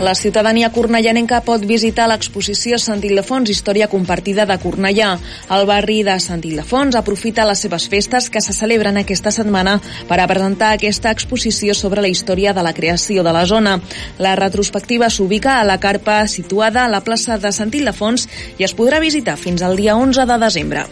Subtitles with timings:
[0.00, 5.08] La ciutadania cornellanenca pot visitar l'exposició Sant Ildefons Història Compartida de Cornellà.
[5.56, 10.20] El barri de Sant Ildefons aprofita les seves festes que se celebren aquesta setmana per
[10.22, 13.74] a presentar aquesta exposició sobre la història de la creació de la zona.
[14.22, 18.78] La retrospectiva s'ubica a la carpa situada a la plaça de Sant Ildefons i es
[18.78, 20.88] podrà visitar fins al dia 11 de desembre.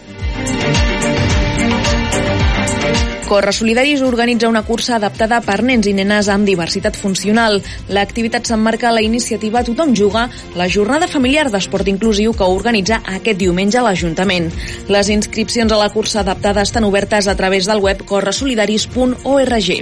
[3.27, 7.57] Corre Solidaris organitza una cursa adaptada per nens i nenes amb diversitat funcional.
[7.91, 13.41] L'activitat s'emmarca a la iniciativa Tothom juga, la jornada familiar d'esport inclusiu que organitza aquest
[13.41, 14.47] diumenge l'Ajuntament.
[14.87, 19.73] Les inscripcions a la cursa adaptada estan obertes a través del web corresolidaris.org.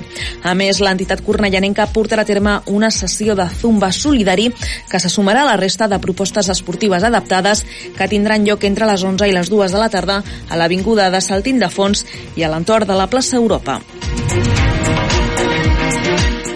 [0.42, 4.48] A més, l'entitat cornellanenca portarà a terme una sessió de Zumba Solidari
[4.88, 9.04] que se sumarà a la resta de propostes esportives adaptades que tindran lloc entre les
[9.04, 12.06] 11 i les 2 de la tarda a l'Avinguda de Saltín de Fons
[12.40, 13.80] i a l'entorn de la plaça Europa.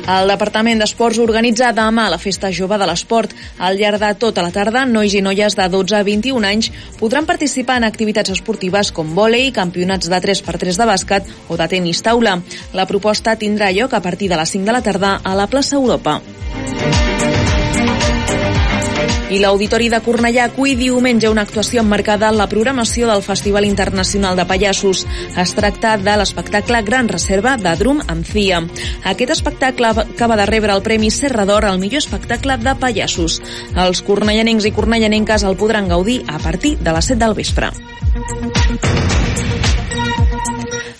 [0.09, 3.35] El Departament d'Esports organitza demà la Festa Jove de l'Esport.
[3.61, 7.29] Al llarg de tota la tarda, nois i noies de 12 a 21 anys podran
[7.29, 12.39] participar en activitats esportives com vòlei, campionats de 3x3 de bàsquet o de tenis taula.
[12.73, 15.77] La proposta tindrà lloc a partir de les 5 de la tarda a la plaça
[15.77, 16.23] Europa.
[19.29, 24.39] I l'Auditori de Cornellà acull diumenge una actuació emmarcada en la programació del Festival Internacional
[24.39, 25.03] de Pallassos.
[25.37, 28.63] Es tracta de l'espectacle Gran Reserva de Drum amb Cia.
[29.13, 33.43] Aquest espectacle acaba de rebre el Premi Serrador al millor espectacle de pallassos.
[33.77, 37.73] Els cornellanencs i cornellanenques el podran gaudir a partir de les 7 del vespre.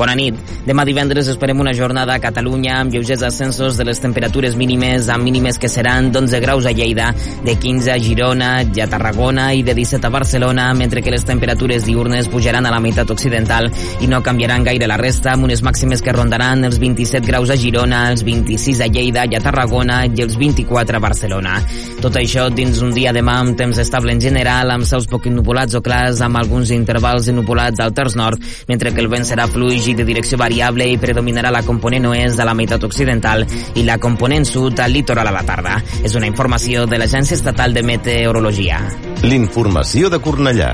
[0.00, 0.36] Bona nit.
[0.64, 5.26] Demà divendres esperem una jornada a Catalunya amb lleugers ascensos de les temperatures mínimes, amb
[5.26, 7.10] mínimes que seran d'11 graus a Lleida,
[7.44, 11.26] de 15 a Girona i a Tarragona i de 17 a Barcelona, mentre que les
[11.28, 13.68] temperatures diurnes pujaran a la meitat occidental
[14.00, 17.58] i no canviaran gaire la resta, amb unes màximes que rondaran els 27 graus a
[17.60, 21.58] Girona, els 26 a Lleida i a Tarragona i els 24 a Barcelona.
[22.00, 25.76] Tot això dins un dia demà amb temps estable en general, amb cels poc ennupolats
[25.76, 28.40] o clars, amb alguns intervals ennupolats al terç nord,
[28.72, 32.38] mentre que el vent serà fluix i de direcció variable i predominarà la component oest
[32.38, 35.80] de la meitat occidental i la component sud al litoral a la tarda.
[36.04, 38.80] És una informació de l'Agència Estatal de Meteorologia.
[39.26, 40.72] L'informació de Cornellà.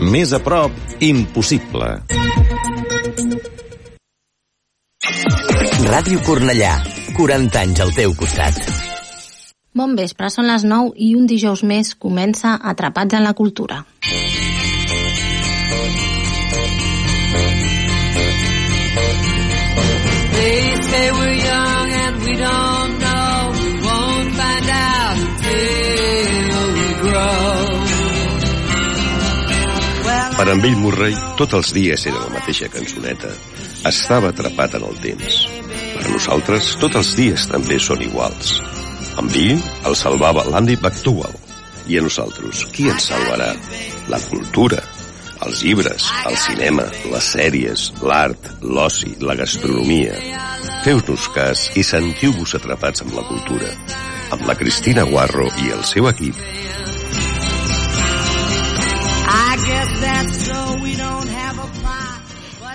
[0.00, 0.72] Més a prop,
[1.04, 1.92] impossible.
[5.84, 6.74] Ràdio Cornellà.
[7.14, 8.58] 40 anys al teu costat.
[9.74, 13.82] Bon vespre, són les 9 i un dijous més comença Atrapats en la Cultura.
[30.44, 33.30] Per amb ell Murray, tots els dies era la mateixa cançoneta.
[33.88, 35.38] Estava atrapat en el temps.
[35.94, 38.58] Per nosaltres, tots els dies també són iguals.
[39.22, 41.38] Amb ell el salvava l'Andy McDowell.
[41.88, 43.54] I a nosaltres, qui ens salvarà?
[44.12, 44.82] La cultura,
[45.48, 46.84] els llibres, el cinema,
[47.14, 50.20] les sèries, l'art, l'oci, la gastronomia.
[50.84, 53.72] Feu-nos cas i sentiu-vos atrapats amb la cultura.
[54.36, 56.36] Amb la Cristina Guarro i el seu equip.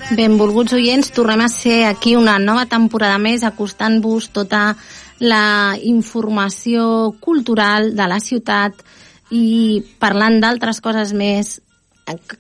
[0.10, 4.74] Benvolguts oients, tornem a ser aquí una nova temporada més acostant-vos tota
[5.22, 8.82] la informació cultural de la ciutat
[9.30, 11.60] i parlant d'altres coses més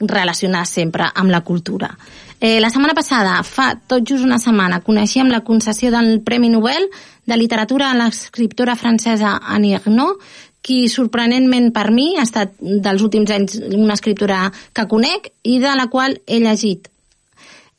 [0.01, 1.91] relacionades sempre amb la cultura.
[2.39, 6.87] Eh, la setmana passada, fa tot just una setmana, coneixíem la concessió del Premi Nobel
[7.27, 10.17] de Literatura a l'escriptora francesa Annie Ernaux,
[10.61, 15.73] qui sorprenentment per mi ha estat dels últims anys una escriptora que conec i de
[15.77, 16.89] la qual he llegit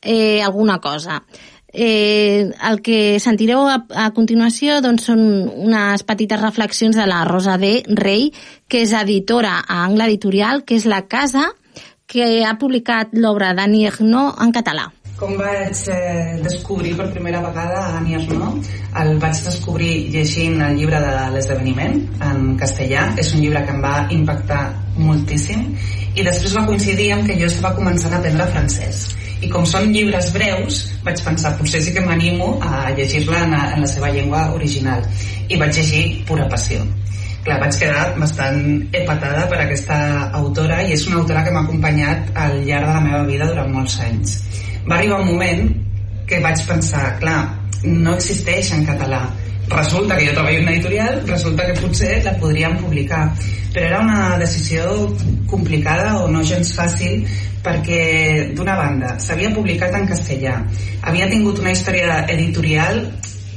[0.01, 1.21] eh, alguna cosa.
[1.73, 7.55] Eh, el que sentireu a, a continuació doncs, són unes petites reflexions de la Rosa
[7.61, 7.77] D.
[7.95, 8.31] Rey,
[8.67, 11.51] que és editora a Angla Editorial, que és la casa
[12.11, 14.89] que ha publicat l'obra d'Annie Ernaux en català.
[15.21, 18.69] Com vaig eh, descobrir per primera vegada Annie Ernaux?
[18.97, 23.03] El vaig descobrir llegint el llibre de l'esdeveniment en castellà.
[23.21, 24.63] És un llibre que em va impactar
[24.97, 25.67] moltíssim
[26.17, 29.03] i després va coincidir amb que jo estava començant a aprendre francès
[29.45, 33.85] I com són llibres breus, vaig pensar, potser sí que m'animo a llegir-la en, en
[33.85, 35.05] la seva llengua original.
[35.49, 36.81] I vaig llegir Pura Passió.
[37.45, 38.59] Clar, vaig quedar bastant
[38.89, 40.01] epatada per aquesta
[40.41, 43.73] autora i és una autora que m'ha acompanyat al llarg de la meva vida durant
[43.77, 44.35] molts anys.
[44.87, 45.63] Va arribar un moment
[46.27, 47.39] que vaig pensar, clar,
[47.83, 49.23] no existeix en català.
[49.71, 53.23] Resulta que jo treballo en una editorial, resulta que potser la podríem publicar.
[53.71, 54.83] Però era una decisió
[55.47, 57.23] complicada o no gens fàcil
[57.63, 58.01] perquè,
[58.57, 60.57] d'una banda, s'havia publicat en castellà,
[61.07, 63.05] havia tingut una història editorial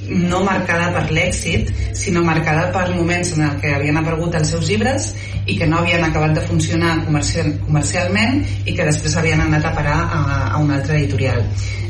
[0.09, 4.67] no marcada per l'èxit, sinó marcada per moments en el que havien aparegut els seus
[4.69, 5.13] llibres
[5.47, 9.73] i que no havien acabat de funcionar comercial, comercialment i que després havien anat a
[9.77, 10.21] parar a,
[10.51, 11.41] a una altra editorial.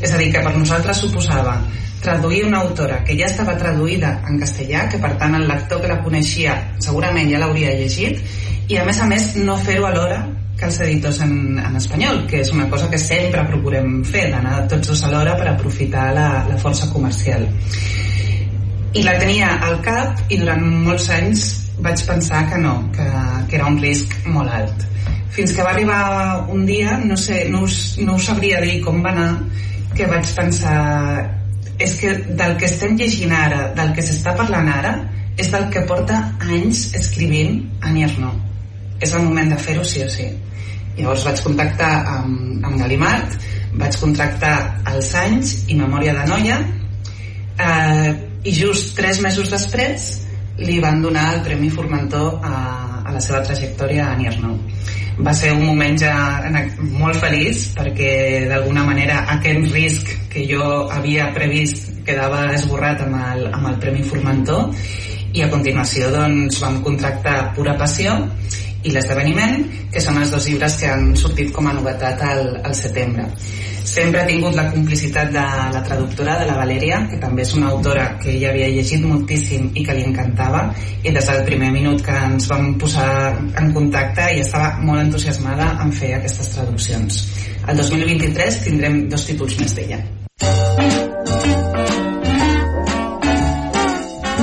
[0.00, 1.58] És a dir, que per nosaltres suposava
[2.04, 5.90] traduir una autora que ja estava traduïda en castellà, que per tant el lector que
[5.90, 8.20] la coneixia segurament ja l'hauria llegit,
[8.68, 10.22] i a més a més no fer-ho alhora
[10.58, 14.64] que els editors en, en espanyol, que és una cosa que sempre procurem fer, d'anar
[14.70, 17.46] tots dos alhora per aprofitar la, la força comercial.
[18.94, 21.46] I la tenia al cap i durant molts anys
[21.82, 23.06] vaig pensar que no, que,
[23.50, 24.86] que era un risc molt alt.
[25.34, 29.02] Fins que va arribar un dia, no sé, no us, no us sabria dir com
[29.02, 29.32] va anar,
[29.98, 30.78] que vaig pensar
[31.82, 34.94] és que del que estem llegint ara, del que s'està parlant ara,
[35.34, 38.53] és del que porta anys escrivint Annie Arnaud.
[39.00, 40.28] És el moment de fer-ho sí o sí.
[40.96, 43.38] Llavors vaig contactar amb, amb Galimard,
[43.80, 44.54] vaig contractar
[44.92, 46.60] Els anys i Memòria de Noia,
[47.58, 48.12] eh,
[48.44, 50.10] i just tres mesos després
[50.60, 52.58] li van donar el Premi Formentor a,
[53.02, 54.92] a la seva trajectòria a Annie Arnaud.
[55.24, 56.12] Va ser un moment ja
[56.98, 58.12] molt feliç perquè
[58.50, 64.02] d'alguna manera aquest risc que jo havia previst quedava esborrat amb el, amb el Premi
[64.06, 64.74] Formentor
[65.34, 68.16] i a continuació doncs vam contractar Pura Passió
[68.84, 72.74] i l'esdeveniment, que són els dos llibres que han sortit com a novetat al, al
[72.76, 73.28] setembre.
[73.84, 75.44] Sempre ha tingut la complicitat de
[75.74, 79.70] la traductora, de la Valeria, que també és una autora que ella havia llegit moltíssim
[79.76, 80.64] i que li encantava,
[81.04, 83.08] i des del primer minut que ens vam posar
[83.60, 87.22] en contacte i estava molt entusiasmada en fer aquestes traduccions.
[87.68, 90.00] El 2023 tindrem dos títols més d'ella.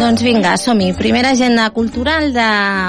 [0.02, 0.94] Doncs vinga, som-hi.
[0.98, 2.48] Primera agenda cultural de,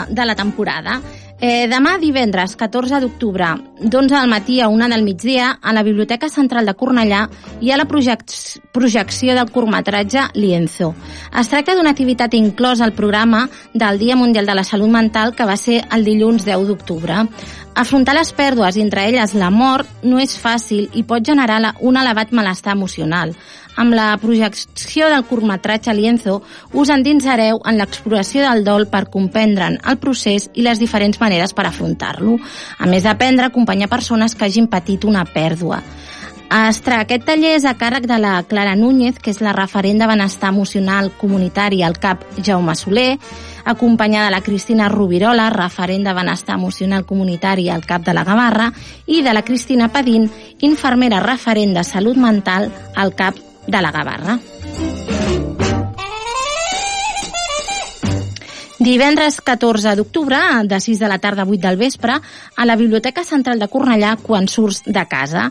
[0.08, 1.00] de la temporada.
[1.42, 3.48] Eh, demà divendres, 14 d'octubre,
[3.82, 7.24] d'11 del matí a 1 del migdia, a la Biblioteca Central de Cornellà
[7.58, 8.22] hi ha la projec
[8.70, 10.92] projecció del curtmetratge Lienzo.
[11.40, 15.48] Es tracta d'una activitat inclosa al programa del Dia Mundial de la Salut Mental que
[15.48, 17.24] va ser el dilluns 10 d'octubre.
[17.74, 22.30] Afrontar les pèrdues, entre elles la mort, no és fàcil i pot generar un elevat
[22.30, 23.34] malestar emocional.
[23.76, 26.42] Amb la projecció del curtmetratge Lienzo
[26.76, 31.64] us endinsareu en l'exploració del dol per comprendre'n el procés i les diferents maneres per
[31.66, 32.36] afrontar-lo,
[32.78, 35.80] a més d'aprendre a acompanyar persones que hagin patit una pèrdua.
[36.52, 40.08] Estra, aquest taller és a càrrec de la Clara Núñez, que és la referent de
[40.10, 43.16] benestar emocional comunitari al CAP Jaume Soler,
[43.64, 48.68] acompanyada de la Cristina Rubirola, referent de benestar emocional comunitari al CAP de la Gavarra,
[49.06, 50.28] i de la Cristina Padín,
[50.60, 54.38] infermera referent de salut mental al CAP de la Gavarra.
[58.82, 62.16] Divendres 14 d'octubre, de 6 de la tarda a 8 del vespre,
[62.56, 65.44] a la Biblioteca Central de Cornellà, quan surts de casa.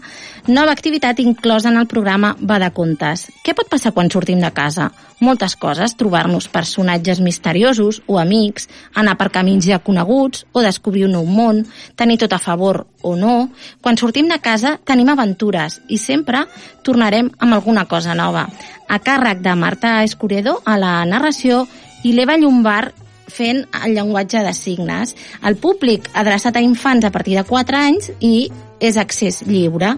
[0.48, 3.30] Nova activitat inclosa en el programa Va de Contes.
[3.40, 4.90] Què pot passar quan sortim de casa?
[5.24, 8.68] Moltes coses, trobar-nos personatges misteriosos o amics,
[9.00, 11.62] anar per camins ja coneguts o descobrir un nou món,
[11.96, 13.48] tenir tot a favor o no.
[13.80, 16.44] Quan sortim de casa tenim aventures i sempre
[16.84, 18.50] tornarem amb alguna cosa nova.
[18.90, 21.64] A càrrec de Marta Escuredo a la narració
[22.04, 25.16] i l'Eva Llombard fent el llenguatge de signes.
[25.44, 28.50] El públic adreçat a infants a partir de 4 anys i
[28.82, 29.96] és accés lliure.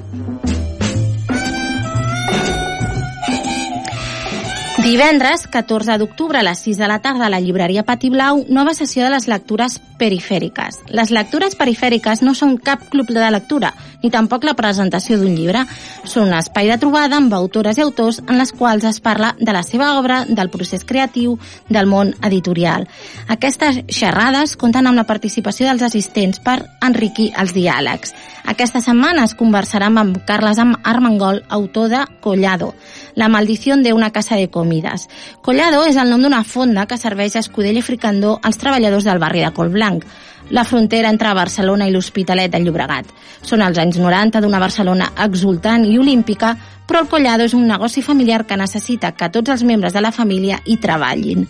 [4.83, 8.73] Divendres, 14 d'octubre, a les 6 de la tarda, a la llibreria Pati Blau, nova
[8.75, 10.81] sessió de les lectures perifèriques.
[10.91, 13.71] Les lectures perifèriques no són cap club de lectura,
[14.03, 15.61] ni tampoc la presentació d'un llibre.
[16.03, 19.55] Són un espai de trobada amb autores i autors en les quals es parla de
[19.55, 21.37] la seva obra, del procés creatiu,
[21.69, 22.83] del món editorial.
[23.31, 28.11] Aquestes xerrades compten amb la participació dels assistents per enriquir els diàlegs.
[28.51, 32.73] Aquesta setmana es conversarà amb Carles Armengol, autor de Collado,
[33.15, 35.07] la maldición de una casa de comidas.
[35.41, 39.43] Collado és el nom d'una fonda que serveix escudella i fricandó als treballadors del barri
[39.43, 40.03] de Colblanc,
[40.49, 43.07] la frontera entre Barcelona i l'Hospitalet de Llobregat.
[43.43, 46.55] Són els anys 90 d'una Barcelona exultant i olímpica,
[46.87, 50.11] però el Collado és un negoci familiar que necessita que tots els membres de la
[50.11, 51.47] família hi treballin.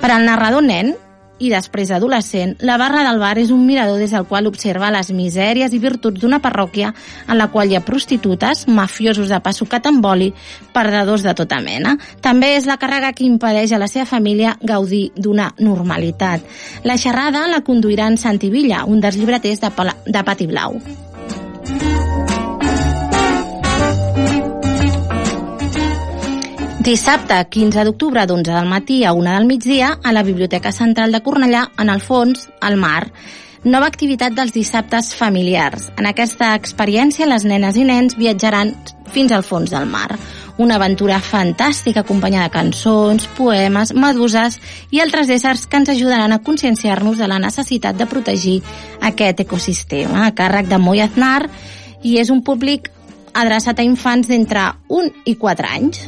[0.00, 0.94] Per al narrador nen,
[1.38, 5.12] i després d'adolescent, la barra del bar és un mirador des del qual observa les
[5.14, 6.92] misèries i virtuts d'una parròquia
[7.26, 10.32] en la qual hi ha prostitutes, mafiosos de passucat amb oli,
[10.74, 11.96] perdedors de tota mena.
[12.24, 16.44] També és la càrrega que impedeix a la seva família gaudir d'una normalitat.
[16.84, 20.80] La xerrada la conduirà en Santi Villa, un dels llibreters de, Pala de Pati Blau.
[26.78, 31.20] Dissabte, 15 d'octubre, d'11 del matí a 1 del migdia, a la Biblioteca Central de
[31.26, 33.10] Cornellà, en el fons, al mar.
[33.64, 35.88] Nova activitat dels dissabtes familiars.
[35.98, 38.70] En aquesta experiència, les nenes i nens viatjaran
[39.10, 40.14] fins al fons del mar.
[40.62, 44.60] Una aventura fantàstica acompanyada de cançons, poemes, meduses
[44.94, 48.62] i altres éssers que ens ajudaran a conscienciar-nos de la necessitat de protegir
[49.02, 50.28] aquest ecosistema.
[50.28, 51.50] A càrrec de Moy Aznar
[52.06, 52.86] i és un públic
[53.34, 56.06] adreçat a infants d'entre 1 i 4 anys.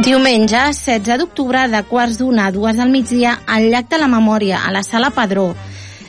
[0.00, 4.62] Diumenge, 16 d'octubre, de quarts d'una a dues del migdia, al llac de la Memòria,
[4.64, 5.50] a la Sala Padró.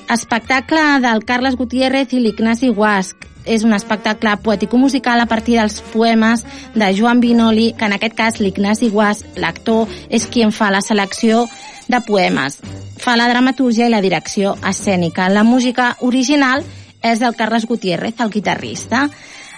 [0.07, 3.27] Espectacle del Carles Gutiérrez i l'Ignasi Guasc.
[3.43, 8.39] És un espectacle poètico-musical a partir dels poemes de Joan Vinoli, que en aquest cas
[8.39, 11.43] l'Ignasi Guasc, l'actor, és qui en fa la selecció
[11.91, 12.61] de poemes.
[12.95, 15.27] Fa la dramatúrgia i la direcció escènica.
[15.27, 16.63] La música original
[17.03, 19.09] és del Carles Gutiérrez, el guitarrista.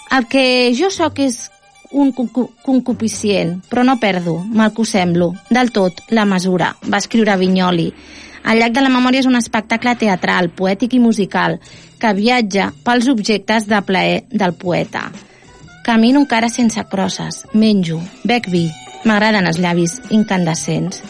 [0.10, 1.44] El que jo sóc és
[1.94, 7.00] un concu concupiscient, però no perdo, mal que ho semblo, del tot, la mesura, va
[7.00, 7.88] escriure Vinyoli.
[8.44, 11.60] El llac de la memòria és un espectacle teatral, poètic i musical,
[12.02, 15.08] que viatja pels objectes de plaer del poeta.
[15.86, 18.68] Camino encara sense crosses, menjo, bec vi,
[19.06, 21.04] m'agraden els llavis incandescents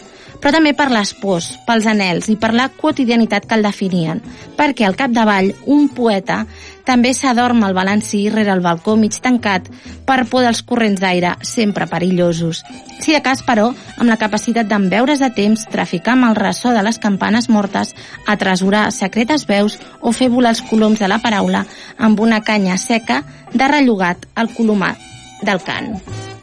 [0.44, 4.18] però també per les pors, pels anels i per la quotidianitat que el definien,
[4.58, 6.42] perquè al capdavall un poeta
[6.84, 9.70] també s'adorm al balancí rere el balcó mig tancat
[10.06, 12.62] per por dels corrents d'aire sempre perillosos.
[13.00, 16.74] Si de cas, però, amb la capacitat d'en veure's de temps, traficar amb el ressò
[16.76, 17.94] de les campanes mortes,
[18.26, 21.64] atresorar secretes veus o fer volar els coloms de la paraula
[21.98, 23.22] amb una canya seca
[23.52, 25.00] de rellogat al colomat
[25.42, 26.33] del cant.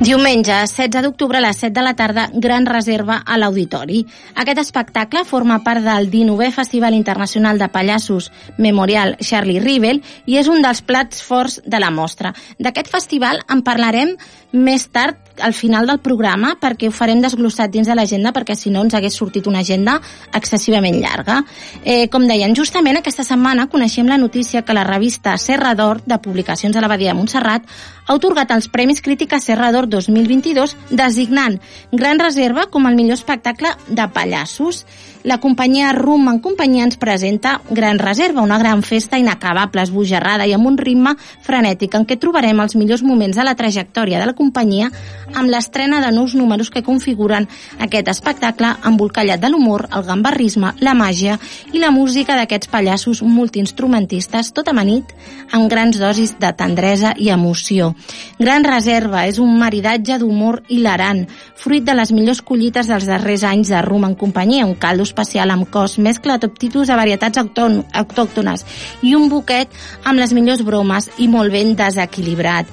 [0.00, 4.00] Diumenge, 16 d'octubre, a les 7 de la tarda, gran reserva a l'Auditori.
[4.42, 10.50] Aquest espectacle forma part del 19è Festival Internacional de Pallassos Memorial Charlie Rivel i és
[10.50, 12.34] un dels plats forts de la mostra.
[12.58, 14.16] D'aquest festival en parlarem
[14.50, 18.70] més tard al final del programa perquè ho farem desglossat dins de l'agenda perquè si
[18.70, 20.00] no ens hagués sortit una agenda
[20.32, 21.40] excessivament llarga.
[21.82, 26.18] Eh, com deien, justament aquesta setmana coneixem la notícia que la revista Serra d'Or de
[26.18, 27.66] publicacions a l'Abadia de Montserrat
[28.06, 31.58] ha otorgat els Premis Crítica Serra d'Or 2022 designant
[31.92, 34.84] Gran Reserva com el millor espectacle de pallassos.
[35.24, 40.52] La companyia Rum en companyia ens presenta Gran Reserva, una gran festa inacabable, esbojarrada i
[40.52, 41.14] amb un ritme
[41.46, 44.90] frenètic en què trobarem els millors moments de la trajectòria de la companyia
[45.32, 47.48] amb l'estrena de nous números que configuren
[47.80, 51.38] aquest espectacle embolcallat de l'humor, el gambarrisme, la màgia
[51.72, 55.16] i la música d'aquests pallassos multiinstrumentistes tot amanit
[55.56, 57.94] amb grans dosis de tendresa i emoció.
[58.36, 61.24] Gran Reserva és un maridatge d'humor hilarant,
[61.56, 65.54] fruit de les millors collites dels darrers anys de Rum en companyia, un caldo especial
[65.54, 68.66] amb cos, mescla tot tipus de varietats autòctones
[69.06, 69.70] i un buquet
[70.02, 72.66] amb les millors bromes i molt ben desequilibrat.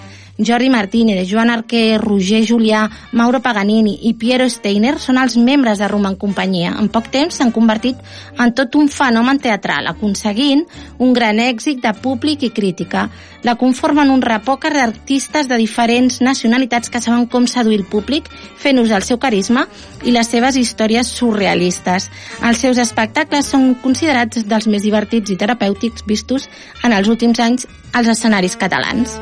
[0.45, 5.87] Jordi Martínez, Joan Arquer, Roger Julià, Mauro Paganini i Piero Steiner són els membres de
[5.87, 6.73] Roma en companyia.
[6.79, 7.97] En poc temps s'han convertit
[8.39, 10.63] en tot un fenomen teatral, aconseguint
[10.99, 13.07] un gran èxit de públic i crítica.
[13.43, 18.29] La conformen un repòquer d'artistes de diferents nacionalitats que saben com seduir el públic,
[18.61, 19.65] fent ús del seu carisma
[20.05, 22.09] i les seves històries surrealistes.
[22.41, 26.49] Els seus espectacles són considerats dels més divertits i terapèutics vistos
[26.83, 29.19] en els últims anys als escenaris catalans.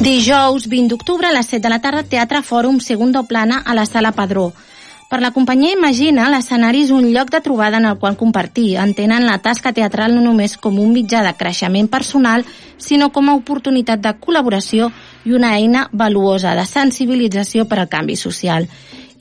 [0.00, 3.84] Dijous 20 d'octubre a les 7 de la tarda Teatre Fòrum Segundo Plana a la
[3.84, 4.46] Sala Padró.
[5.10, 8.78] Per la companyia Imagina, l'escenari és un lloc de trobada en el qual compartir.
[8.78, 12.46] Entenen la tasca teatral no només com un mitjà de creixement personal,
[12.78, 14.88] sinó com a oportunitat de col·laboració
[15.26, 18.70] i una eina valuosa de sensibilització per al canvi social.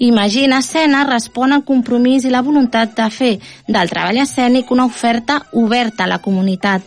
[0.01, 3.33] Imagina Escena respon al compromís i la voluntat de fer
[3.67, 6.85] del treball escènic una oferta oberta a la comunitat.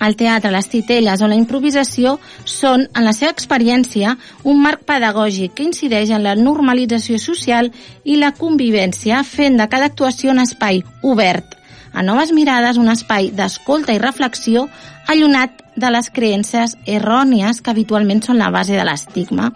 [0.00, 2.14] El teatre, les titelles o la improvisació
[2.48, 4.14] són, en la seva experiència,
[4.48, 7.68] un marc pedagògic que incideix en la normalització social
[8.02, 11.58] i la convivència, fent de cada actuació un espai obert,
[11.92, 14.66] a noves mirades, un espai d'escolta i reflexió
[15.06, 19.50] allunat de les creences errònies que habitualment són la base de l'estigma.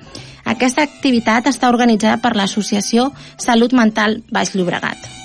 [0.49, 5.19] Aquesta activitat està organitzada per l'Associació Salut Mental Baix Llobregat.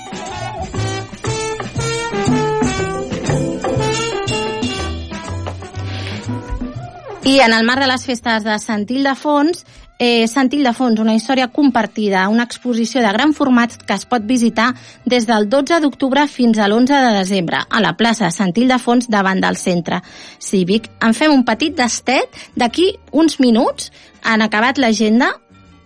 [7.23, 9.63] I en el marc de les festes de Sant Ildefons,
[10.03, 14.73] eh, Sant Ildefons, una història compartida, una exposició de gran format que es pot visitar
[15.05, 19.39] des del 12 d'octubre fins a l'11 de desembre a la plaça Sant Ildefons davant
[19.43, 20.01] del centre
[20.39, 20.89] cívic.
[20.99, 22.27] En fem un petit tastet.
[22.59, 23.91] D'aquí uns minuts,
[24.23, 25.31] han acabat l'agenda,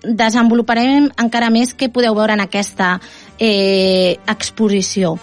[0.02, 2.96] desenvoluparem encara més què podeu veure en aquesta
[3.38, 5.18] eh, exposició.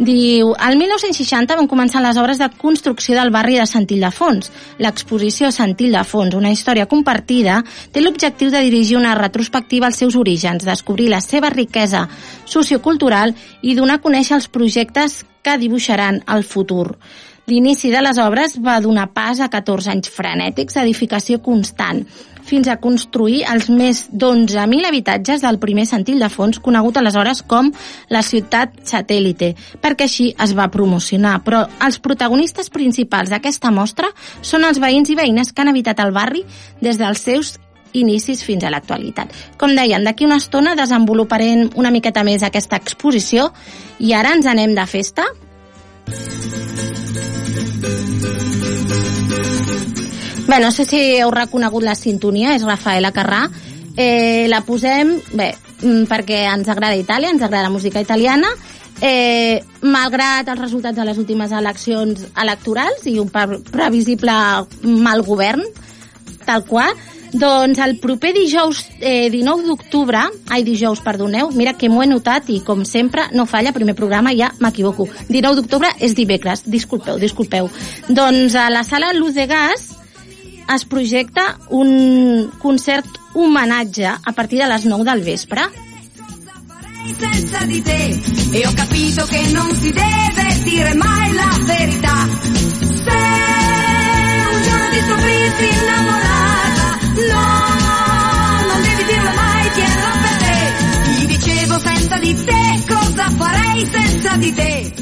[0.00, 4.48] Diu, al 1960 van començar les obres de construcció del barri de Sant Ildefons.
[4.80, 7.58] L'exposició Sant Ildefons, una història compartida,
[7.92, 12.06] té l'objectiu de dirigir una retrospectiva als seus orígens, descobrir la seva riquesa
[12.48, 16.94] sociocultural i donar a conèixer els projectes que dibuixaran el futur.
[17.50, 22.06] L'inici de les obres va donar pas a 14 anys frenètics d'edificació constant,
[22.50, 27.70] fins a construir els més d'11.000 habitatges del primer sentit de fons, conegut aleshores com
[28.10, 29.52] la ciutat satèl·lite,
[29.82, 31.38] perquè així es va promocionar.
[31.46, 34.10] Però els protagonistes principals d'aquesta mostra
[34.42, 36.44] són els veïns i veïnes que han habitat el barri
[36.82, 37.56] des dels seus
[37.92, 39.32] inicis fins a l'actualitat.
[39.58, 43.50] Com deien, d'aquí una estona desenvoluparem una miqueta més aquesta exposició
[43.98, 45.26] i ara ens anem de festa.
[50.50, 53.44] Bé, no sé si heu reconegut la sintonia, és Rafaela Carrà.
[53.94, 58.48] Eh, la posem, bé, mm, perquè ens agrada Itàlia, ens agrada la música italiana,
[59.00, 64.32] eh, malgrat els resultats de les últimes eleccions electorals i un pre- previsible
[64.82, 65.62] mal govern,
[66.44, 66.96] tal qual,
[67.32, 72.50] doncs el proper dijous eh, 19 d'octubre, ai dijous, perdoneu, mira que m'ho he notat
[72.50, 75.06] i com sempre no falla, primer programa ja m'equivoco.
[75.28, 77.70] 19 d'octubre és dimecres, disculpeu, disculpeu.
[78.08, 79.99] Doncs a la sala Luz de Gas
[80.74, 85.62] es projecta un concert homenatge a partir de les 9 del vespre.
[88.52, 92.28] e ho capito che non si deve dire mai la verità.
[93.04, 93.20] Se
[94.50, 96.98] un giorno ti scoprissi innamorata,
[97.32, 97.46] no,
[98.68, 100.58] non devi dirlo mai, tienilo per te.
[101.16, 102.59] Ti dicevo senza di te,
[103.20, 104.92] cosa farei senza di te?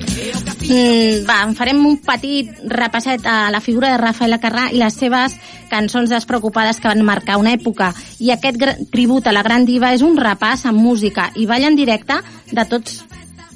[0.68, 4.96] Mm, va, en farem un petit repasset a la figura de Rafael Carrà i les
[4.98, 5.36] seves
[5.70, 7.92] cançons despreocupades que van marcar una època.
[8.18, 8.58] I aquest
[8.90, 12.18] tribut a la gran diva és un repàs amb música i ball en directe
[12.50, 13.04] de tots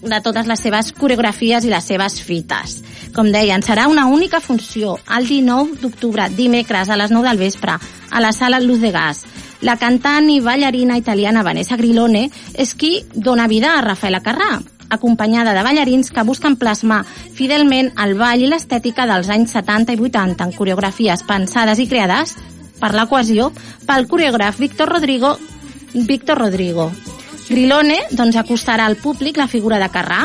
[0.02, 2.80] de totes les seves coreografies i les seves fites.
[3.14, 7.78] Com deien, serà una única funció el 19 d'octubre, dimecres, a les 9 del vespre,
[8.10, 9.22] a la sala Luz de Gas.
[9.62, 12.24] La cantant i ballarina italiana Vanessa Grilone
[12.58, 14.56] és qui dona vida a Rafaela Carrà,
[14.90, 20.00] acompanyada de ballarins que busquen plasmar fidelment el ball i l'estètica dels anys 70 i
[20.02, 22.34] 80 en coreografies pensades i creades
[22.80, 23.52] per la cohesió
[23.86, 25.36] pel coreògraf Víctor Rodrigo
[25.94, 26.90] Víctor Rodrigo.
[27.48, 30.24] Grilone doncs, acostarà al públic la figura de Carrà,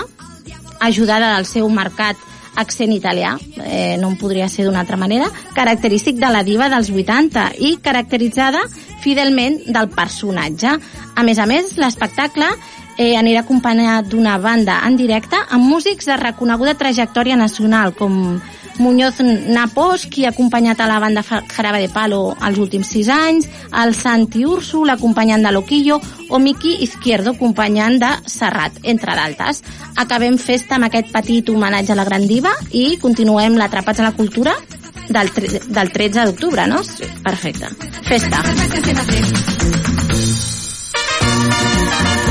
[0.80, 2.17] ajudada del seu marcat
[2.58, 6.89] accent italià, eh, no en podria ser d'una altra manera, característic de la diva dels
[6.91, 8.63] 80 i caracteritzada
[9.04, 10.74] fidelment del personatge.
[11.15, 12.50] A més a més, l'espectacle
[12.97, 18.39] eh, anirà acompanyat d'una banda en directe amb músics de reconeguda trajectòria nacional, com
[18.77, 23.47] Muñoz Napos, qui ha acompanyat a la banda Jarabe de Palo els últims sis anys,
[23.73, 29.63] el Santi Úrsul, acompanyant de Loquillo, o Miki Izquierdo, acompanyant de Serrat, entre d'altres.
[29.95, 34.15] Acabem festa amb aquest petit homenatge a la gran diva i continuem l'Atrapats a la
[34.17, 34.53] Cultura
[35.10, 36.83] del, del 13 d'octubre, no?
[36.83, 37.67] Sí, perfecte.
[38.05, 38.43] Festa.
[42.17, 42.26] Se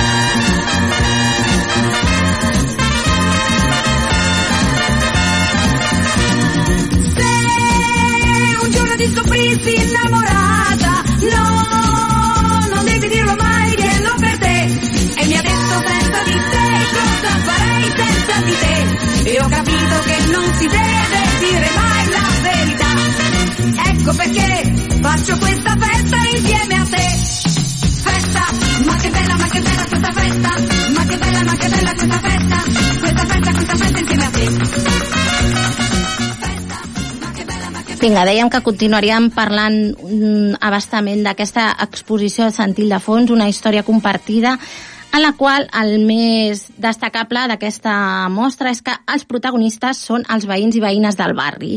[24.07, 27.09] Ecco perché faccio questa festa insieme a te.
[28.07, 28.47] Festa,
[28.85, 30.49] ma che bella, ma che bella questa festa.
[30.95, 32.57] Ma che bella, ma che bella questa festa.
[33.01, 34.47] Questa festa, questa festa insieme a te.
[37.99, 44.55] Vinga, dèiem que continuaríem parlant mm, abastament d'aquesta exposició de Sant Ildefons, una història compartida
[45.13, 50.77] en la qual el més destacable d'aquesta mostra és que els protagonistes són els veïns
[50.77, 51.77] i veïnes del barri.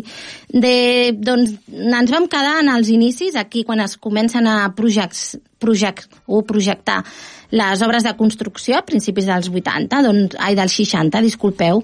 [0.49, 6.09] De, doncs ens vam quedar en els inicis, aquí quan es comencen a projects, project,
[6.27, 7.03] o projectar
[7.51, 11.81] les obres de construcció a principis dels 80, doncs, ai, dels 60, disculpeu.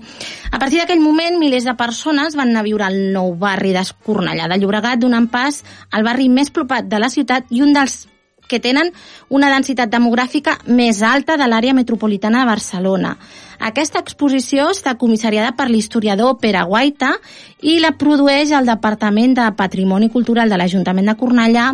[0.51, 4.49] A partir d'aquell moment, milers de persones van anar a viure al nou barri d'Escornellà
[4.51, 8.05] de Llobregat, donant pas al barri més propat de la ciutat i un dels
[8.47, 8.91] que tenen
[9.29, 13.15] una densitat demogràfica més alta de l'àrea metropolitana de Barcelona.
[13.59, 17.13] Aquesta exposició està comissariada per l'historiador Pere Guaita
[17.61, 21.71] i la produeix el Departament de Patrimoni Cultural de l'Ajuntament de Cornellà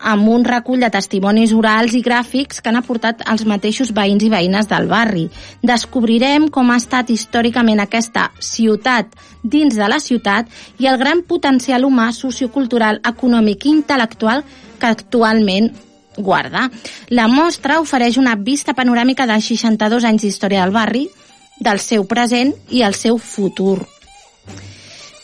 [0.00, 4.30] amb un recull de testimonis orals i gràfics que han aportat els mateixos veïns i
[4.32, 5.26] veïnes del barri.
[5.62, 11.84] Descobrirem com ha estat històricament aquesta ciutat dins de la ciutat i el gran potencial
[11.84, 14.44] humà, sociocultural, econòmic i intel·lectual
[14.80, 15.70] que actualment
[16.16, 16.68] guarda.
[17.08, 21.06] La mostra ofereix una vista panoràmica de 62 anys d'història del barri,
[21.60, 23.78] del seu present i el seu futur.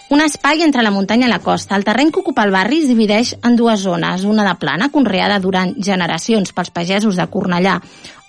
[0.08, 1.74] Un espai entre la muntanya i la costa.
[1.74, 5.40] El terreny que ocupa el barri es divideix en dues zones, una de plana, conreada
[5.42, 7.80] durant generacions pels pagesos de Cornellà,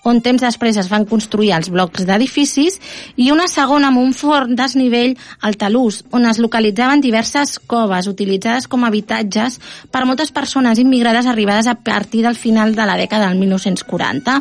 [0.03, 2.77] on temps després es van construir els blocs d'edificis,
[3.17, 8.67] i una segona amb un forn desnivell al talús, on es localitzaven diverses coves utilitzades
[8.67, 9.59] com a habitatges
[9.91, 14.37] per moltes persones immigrades arribades a partir del final de la dècada del 1940.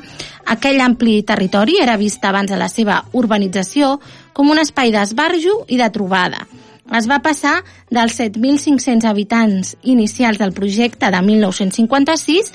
[0.57, 3.97] Aquell ampli territori era vist abans de la seva urbanització
[4.33, 6.47] com un espai d'esbarjo i de trobada
[6.95, 7.57] es va passar
[7.91, 12.53] dels 7.500 habitants inicials del projecte de 1956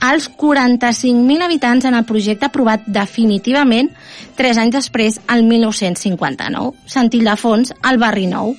[0.00, 3.90] als 45.000 habitants en el projecte aprovat definitivament
[4.38, 6.74] tres anys després, el 1959.
[6.86, 8.54] Sant Ildefons, al barri nou.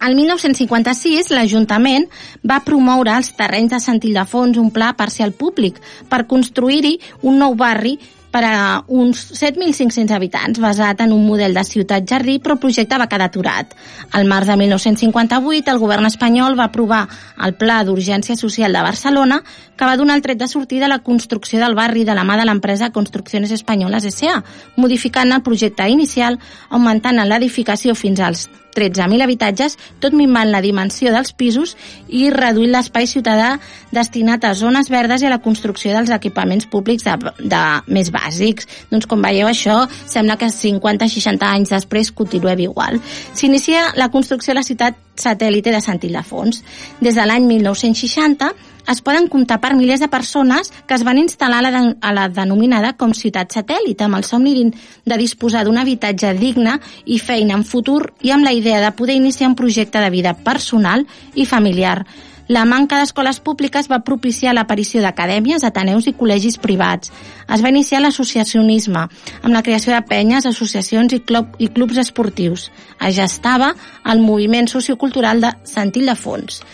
[0.00, 2.06] El 1956, l'Ajuntament
[2.40, 5.76] va promoure als terrenys de Sant Ildefons un pla parcial públic
[6.08, 7.98] per construir-hi un nou barri
[8.30, 13.08] per a uns 7.500 habitants, basat en un model de ciutat-jardí, però el projecte va
[13.10, 13.74] quedar aturat.
[14.12, 17.02] Al març de 1958, el govern espanyol va aprovar
[17.42, 19.42] el Pla d'Urgència Social de Barcelona,
[19.76, 22.38] que va donar el tret de sortida a la construcció del barri de la mà
[22.38, 24.42] de l'empresa Construcciones Espanyoles S.A.,
[24.76, 26.38] modificant el projecte inicial,
[26.70, 31.76] augmentant l'edificació fins als 13.000 habitatges, tot minvant la dimensió dels pisos
[32.08, 33.56] i reduint l'espai ciutadà
[33.92, 38.68] destinat a zones verdes i a la construcció dels equipaments públics de, de més bàsics.
[38.90, 43.00] Doncs com veieu això, sembla que 50-60 anys després continuem igual.
[43.34, 46.62] S'inicia la construcció de la ciutat satèl·lite de Sant Ildefons.
[47.00, 48.54] Des de l'any 1960
[48.88, 52.14] es poden comptar per milers de persones que es van instal·lar a la, de, a
[52.16, 57.58] la denominada com ciutat satèl·lit, amb el somni de disposar d'un habitatge digne i feina
[57.58, 61.46] en futur i amb la idea de poder iniciar un projecte de vida personal i
[61.46, 62.04] familiar.
[62.50, 67.12] La manca d'escoles públiques va propiciar l'aparició d'acadèmies, ateneus i col·legis privats.
[67.46, 69.04] Es va iniciar l'associacionisme,
[69.44, 72.66] amb la creació de penyes, associacions i, club, i clubs esportius.
[72.98, 73.70] Es gestava
[74.02, 76.64] el moviment sociocultural de Sant Ildefons.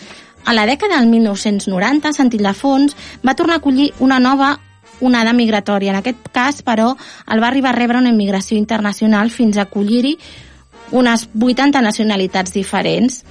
[0.47, 4.53] A la dècada del 1990, Sant Ildefons va tornar a acollir una nova
[5.03, 5.91] onada migratòria.
[5.91, 6.93] En aquest cas, però,
[7.27, 10.15] el barri va rebre una immigració internacional fins a acollir-hi
[10.95, 13.25] unes 80 nacionalitats diferents.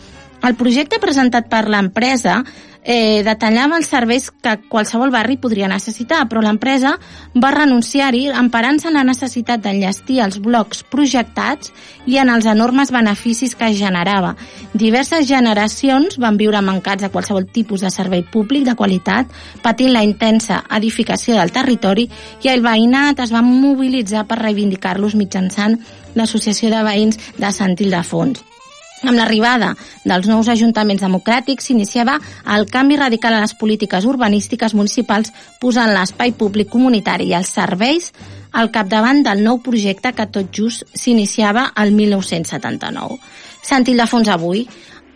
[0.44, 2.42] El projecte presentat per l'empresa
[2.86, 6.94] eh, detallava els serveis que qualsevol barri podria necessitar, però l'empresa
[7.34, 11.72] va renunciar-hi emparant-se en la necessitat d'enllestir els blocs projectats
[12.06, 14.36] i en els enormes beneficis que generava.
[14.72, 19.26] Diverses generacions van viure mancats de qualsevol tipus de servei públic de qualitat,
[19.66, 22.06] patint la intensa edificació del territori
[22.44, 25.80] i el veïnat es va mobilitzar per reivindicar-los mitjançant
[26.14, 28.55] l'Associació de Veïns de Sant Ildefons.
[29.04, 29.74] Amb l'arribada
[30.08, 32.16] dels nous ajuntaments democràtics s'iniciava
[32.54, 38.12] el canvi radical a les polítiques urbanístiques municipals posant l'espai públic comunitari i els serveis
[38.56, 43.20] al capdavant del nou projecte que tot just s'iniciava el 1979.
[43.62, 44.64] Sant Ildefons avui.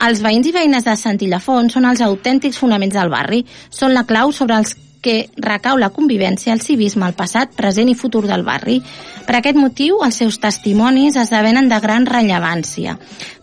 [0.04, 4.04] Els veïns i veïnes de Sant Ildefons són els autèntics fonaments del barri, són la
[4.04, 8.44] clau sobre els que recau la convivència, el civisme, el passat, present i futur del
[8.44, 8.82] barri.
[9.24, 12.98] Per aquest motiu, els seus testimonis esdevenen de gran rellevància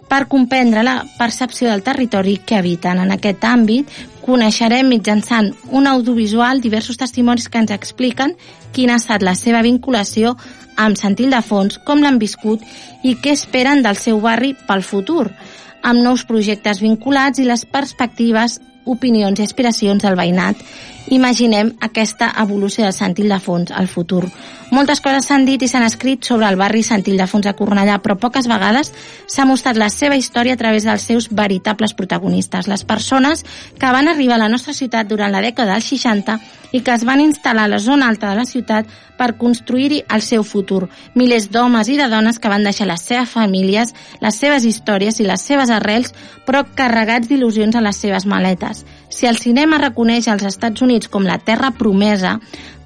[0.08, 3.00] per comprendre la percepció del territori que habiten.
[3.04, 3.92] En aquest àmbit
[4.24, 8.36] coneixerem mitjançant un audiovisual diversos testimonis que ens expliquen
[8.76, 10.36] quina ha estat la seva vinculació
[10.78, 12.64] amb Sant Ildefons, com l'han viscut
[13.04, 15.32] i què esperen del seu barri pel futur,
[15.82, 18.60] amb nous projectes vinculats i les perspectives
[18.94, 20.62] opinions i aspiracions del veïnat.
[21.14, 24.26] Imaginem aquesta evolució de Sant Ildefons al futur.
[24.76, 28.18] Moltes coses s'han dit i s'han escrit sobre el barri Sant Ildefons a Cornellà, però
[28.20, 28.92] poques vegades
[29.32, 33.46] s'ha mostrat la seva història a través dels seus veritables protagonistes, les persones
[33.80, 36.40] que van arribar a la nostra ciutat durant la dècada dels 60
[36.76, 40.22] i que es van instal·lar a la zona alta de la ciutat per construir-hi el
[40.22, 40.88] seu futur.
[41.16, 45.28] Milers d'homes i de dones que van deixar les seves famílies, les seves històries i
[45.28, 46.14] les seves arrels,
[46.46, 48.86] però carregats d'il·lusions a les seves maletes.
[49.10, 52.38] Si el cinema reconeix als Estats Units com la terra promesa,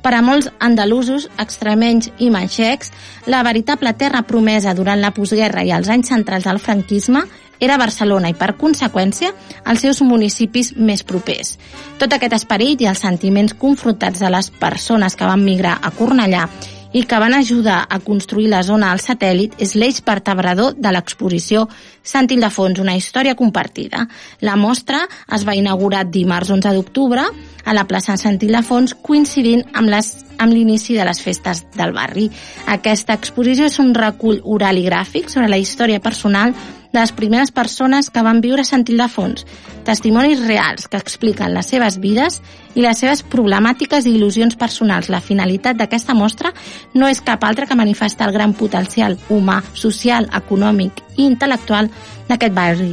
[0.02, 2.90] per a molts andalusos, extremenys i manxecs,
[3.30, 7.22] la veritable terra promesa durant la postguerra i els anys centrals del franquisme
[7.62, 9.32] era Barcelona i, per conseqüència,
[9.70, 11.56] els seus municipis més propers.
[12.02, 16.48] Tot aquest esperit i els sentiments confrontats de les persones que van migrar a Cornellà
[16.92, 21.68] i que van ajudar a construir la zona al satèl·lit és l'eix vertebrador de l'exposició
[22.04, 24.08] Sant Ildefons, una història compartida.
[24.42, 27.24] La mostra es va inaugurar dimarts 11 d'octubre
[27.64, 32.28] a la plaça Sant Ildefons, coincidint amb les amb l'inici de les festes del barri.
[32.68, 36.56] Aquesta exposició és un recull oral i gràfic sobre la història personal
[36.92, 39.46] de les primeres persones que van viure a Sant Ildefons,
[39.88, 42.42] testimonis reals que expliquen les seves vides
[42.76, 45.10] i les seves problemàtiques i il·lusions personals.
[45.10, 46.54] La finalitat d'aquesta mostra
[46.94, 51.90] no és cap altra que manifestar el gran potencial humà, social, econòmic i intel·lectual
[52.28, 52.92] d'aquest barri.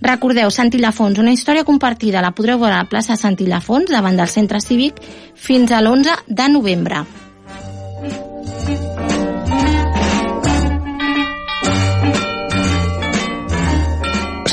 [0.00, 4.18] Recordeu, Sant Ildefons, una història compartida, la podreu veure a la plaça Sant Ildefons, davant
[4.18, 5.02] del centre cívic,
[5.34, 7.02] fins a l'11 de novembre.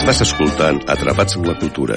[0.06, 1.96] Estàs escoltant Atrapats amb la cultura.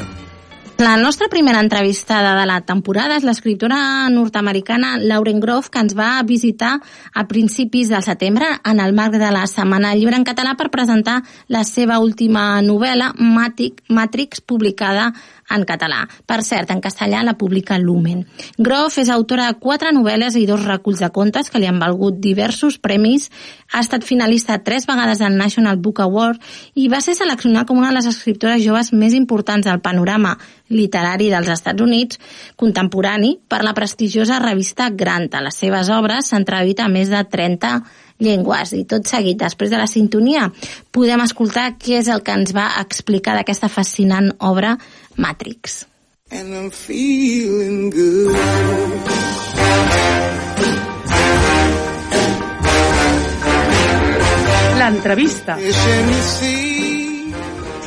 [0.81, 6.23] La nostra primera entrevistada de la temporada és l'escriptora nord-americana Lauren Grove, que ens va
[6.25, 6.71] visitar
[7.13, 11.19] a principis del setembre en el marc de la Setmana Llibre en Català per presentar
[11.53, 15.11] la seva última novel·la, Matrix, publicada
[15.51, 16.05] en català.
[16.27, 18.25] Per cert, en castellà la publica Lumen.
[18.59, 22.19] Groff és autora de quatre novel·les i dos reculls de contes que li han valgut
[22.21, 23.29] diversos premis.
[23.73, 26.43] Ha estat finalista tres vegades al National Book Award
[26.75, 30.37] i va ser seleccionada com una de les escriptores joves més importants del panorama
[30.69, 32.21] literari dels Estats Units
[32.57, 35.41] contemporani per la prestigiosa revista Granta.
[35.45, 37.81] Les seves obres s'han traduït a més de 30
[38.23, 40.49] llengües i tot seguit, després de la sintonia,
[40.95, 44.77] podem escoltar què és el que ens va explicar d'aquesta fascinant obra
[45.17, 45.85] Matrix.
[46.31, 48.37] And I'm feeling good.
[54.79, 55.57] L'entrevista.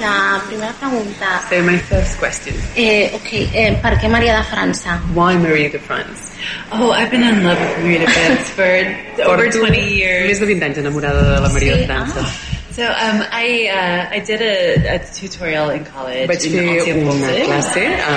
[0.01, 1.41] La primera pregunta.
[1.49, 2.55] So my first question.
[2.75, 4.95] Eh, ok, eh, per què Maria de França?
[5.13, 6.31] Why Maria de France?
[6.71, 8.65] Oh, I've been in love with Maria de France for
[9.29, 10.25] over Porto 20 years.
[10.31, 11.81] Més de 20 anys enamorada de la Maria Sí?
[11.81, 12.25] de França.
[12.71, 17.31] So um, I uh, I did a, a tutorial in college Vaig in fer una
[17.43, 18.13] classe a,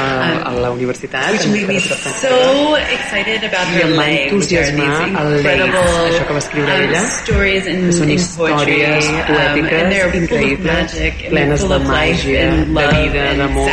[0.46, 1.32] a Um, la universitat.
[1.32, 6.72] which made me so excited about her are entusiasmar el incredible això que va escriure
[6.72, 7.02] um, ella.
[7.18, 10.98] stories in, que són in poetry, històries um, poètiques of increïbles,
[11.30, 13.70] plenes de life màgia, de vida, d'amor,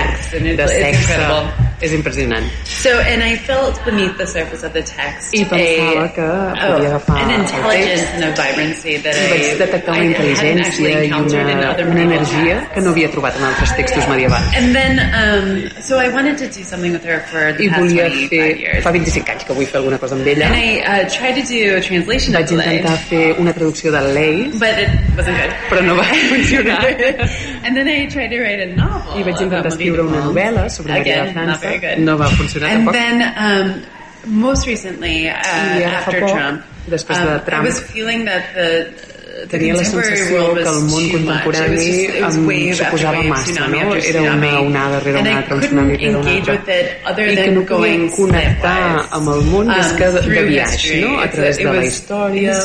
[0.61, 1.70] de sexe.
[1.81, 2.45] És impressionant.
[2.65, 6.27] So, and I felt beneath the surface of the text I pensava a, que
[6.61, 10.67] podia agafar an el intelligence and a vibrancy that i vaig I, detectar una intel·ligència
[10.67, 12.73] actually i encountered in una, other una energia texts.
[12.75, 14.53] que no havia trobat en altres textos medievals.
[14.61, 15.47] And then, um,
[15.81, 18.57] so I wanted to do something with her for the I past volia 25 fer,
[18.61, 18.83] years.
[18.85, 20.45] fa 25 anys que vull fer alguna cosa amb ella.
[20.51, 23.53] And I uh, tried to do a translation Vaig of the lay, intentar fer una
[23.57, 25.57] traducció de Leis, but it wasn't good.
[25.71, 26.85] però no va funcionar.
[27.65, 29.17] and then I tried to write a novel.
[29.19, 31.70] I vaig intentar escriure una novel·la sobre Maria de França.
[31.71, 32.05] Very good.
[32.05, 33.83] No va funcionar And then, um,
[34.25, 38.53] most recently, uh, I ara fa after Trump, de um, Trump, I was feeling that
[38.53, 39.10] the
[39.49, 41.87] tenia la sensació que el món contemporani
[42.19, 43.95] em suposava massa, no?
[43.95, 46.57] Era una onada rere una I altra, un tsunami rere un engage altre.
[46.57, 50.11] with it other I que no podia going connectar amb el món més um, que
[50.17, 51.19] de, de viatge, no?
[51.21, 52.59] A través de la història.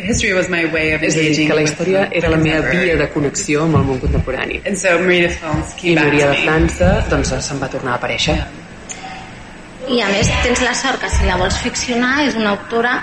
[0.00, 2.70] History was my way of És a dir, engaging que la història era la meva
[2.70, 4.60] via de connexió amb el món contemporani.
[4.64, 6.36] And so Maria de France I came back Maria de.
[6.46, 8.38] França doncs, se'n va tornar a aparèixer.
[9.90, 12.94] I a més tens la sort que si la vols ficcionar és una autora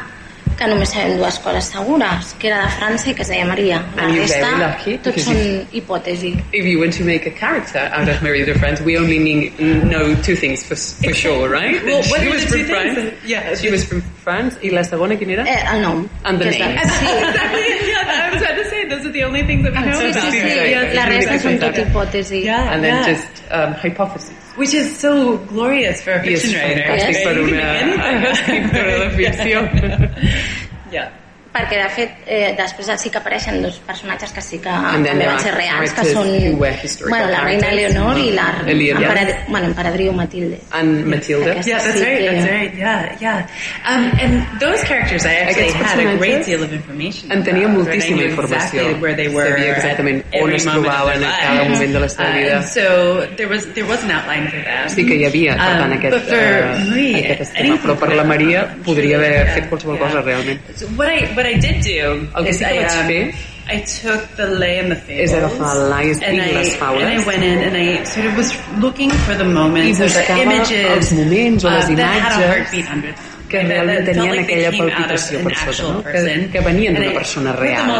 [0.57, 3.77] que només sabem dues coses segures, que era de França i que es deia Maria.
[3.95, 6.31] La And you're resta, very lucky, tots because són hipòtesi.
[6.51, 9.59] If you want to make a character out of Maria de France, we only need,
[9.59, 11.83] know two things for, for sure, right?
[11.85, 12.65] Well, That she are was from?
[12.65, 13.13] France.
[13.25, 13.55] Yeah.
[13.55, 14.57] She was from France.
[14.63, 15.45] I la segona, quina era?
[15.47, 16.09] Eh, el nom.
[16.25, 16.77] And the name.
[16.77, 17.05] Sí.
[17.87, 18.41] yeah, I was
[18.89, 20.39] those are the only things that we know Sí, sí, about sí.
[20.41, 20.65] her.
[20.67, 21.87] Yeah, La it's resta really són tot fantastic.
[21.87, 22.43] hipòtesi.
[22.43, 23.07] Yeah, And then yeah.
[23.13, 24.33] just um, hypothesis.
[24.57, 26.83] Which is so glorious for a I és fiction writer.
[26.87, 27.23] fantàstic Yes.
[27.23, 28.25] per una Anything.
[28.33, 29.57] escriptora de ficció.
[30.91, 31.09] Yeah.
[31.53, 35.39] Perquè de fet eh, després sí que apareixen dos personatges que sí que també van
[35.39, 37.71] ser reals que són bueno, la reina.
[37.71, 38.47] Leonor i la
[39.47, 41.51] bueno, emperadriu Matilde And Matilda.
[41.51, 42.21] Aquesta Yeah, that's right.
[42.31, 42.73] That's right.
[42.77, 43.47] Yeah, yeah.
[43.87, 47.31] Um, and those characters, I actually had a great deal of information.
[47.31, 48.81] En tenia moltíssima informació.
[48.81, 49.47] Exactly where they were.
[49.51, 52.61] Sabia exactament on es trobaven a cada moment de la seva Uh, vida.
[52.63, 54.89] so there was there was an outline for that.
[54.91, 57.77] Sí que hi havia, per tant, Um, aquest, eh, Marie, aquest esquema.
[57.83, 60.59] Però per la Maria podria haver fet qualsevol cosa, realment.
[60.75, 63.33] So what I what I did do que is I, um,
[63.69, 65.29] I took the lay and the fables.
[65.29, 69.11] És agafar l'Ais and i and I went in and I sort of was looking
[69.11, 73.11] for the moments the images els moments o les uh, that had a heartbeat under
[73.11, 73.36] them.
[73.49, 76.03] Que realment tenien like aquella palpitació per sota, no?
[76.03, 77.91] que, que venien d'una persona real.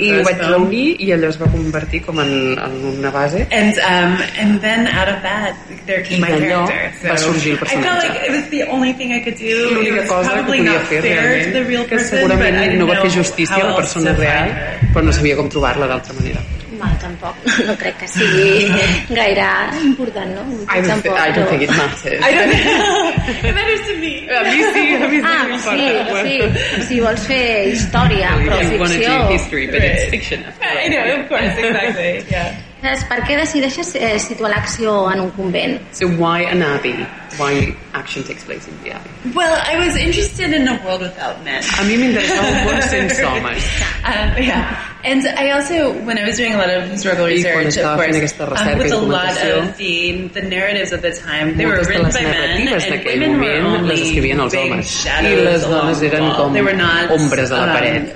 [0.00, 3.78] I ho vaig reunir i allò es va convertir com en, en una base And
[3.86, 5.54] um, and then out of that,
[5.86, 7.10] there came I my d'allò character.
[7.10, 8.08] va sorgir el I felt personatge.
[8.08, 9.54] like it was the only thing I could do.
[9.70, 13.76] L'única was cosa que podia fer realment que segurament no va fer justícia a la
[13.76, 14.50] persona real
[14.94, 16.40] però no sabia com trobar-la d'altra manera
[16.80, 17.36] Bueno, tampoc,
[17.68, 18.70] no crec que sigui
[19.12, 19.44] gaire
[19.84, 20.42] important, no?
[20.64, 21.50] I don't, Tampoc, I don't no.
[21.50, 22.54] think it matters I don't
[23.30, 24.28] it matters to me.
[24.28, 26.22] a mi sí, a mi sí Ah, m'importa.
[26.22, 26.40] sí,
[26.80, 26.82] sí.
[26.88, 29.14] Si vols fer història, però You want to ficció...
[29.28, 30.44] do history, but it's fiction.
[30.60, 32.24] I know, of course, exactly.
[32.30, 32.56] Yeah.
[32.80, 35.74] Saps, per què decideixes eh, situar l'acció en un convent?
[35.92, 36.94] So why an abbey?
[37.36, 39.10] Why action takes place in the abbey?
[39.34, 41.60] Well, I was interested in a world without men.
[41.78, 43.68] A mi m'interessava un món sense homes.
[44.10, 44.64] Um, yeah.
[45.02, 48.78] And I also, when I was doing a lot of historical research, of course, um,
[48.78, 52.68] with a lot of the, the narratives of the time, they were written by men,
[52.68, 56.36] and women were only big shadows les along dones the eren wall.
[56.36, 58.12] com They were not, ombres a la um.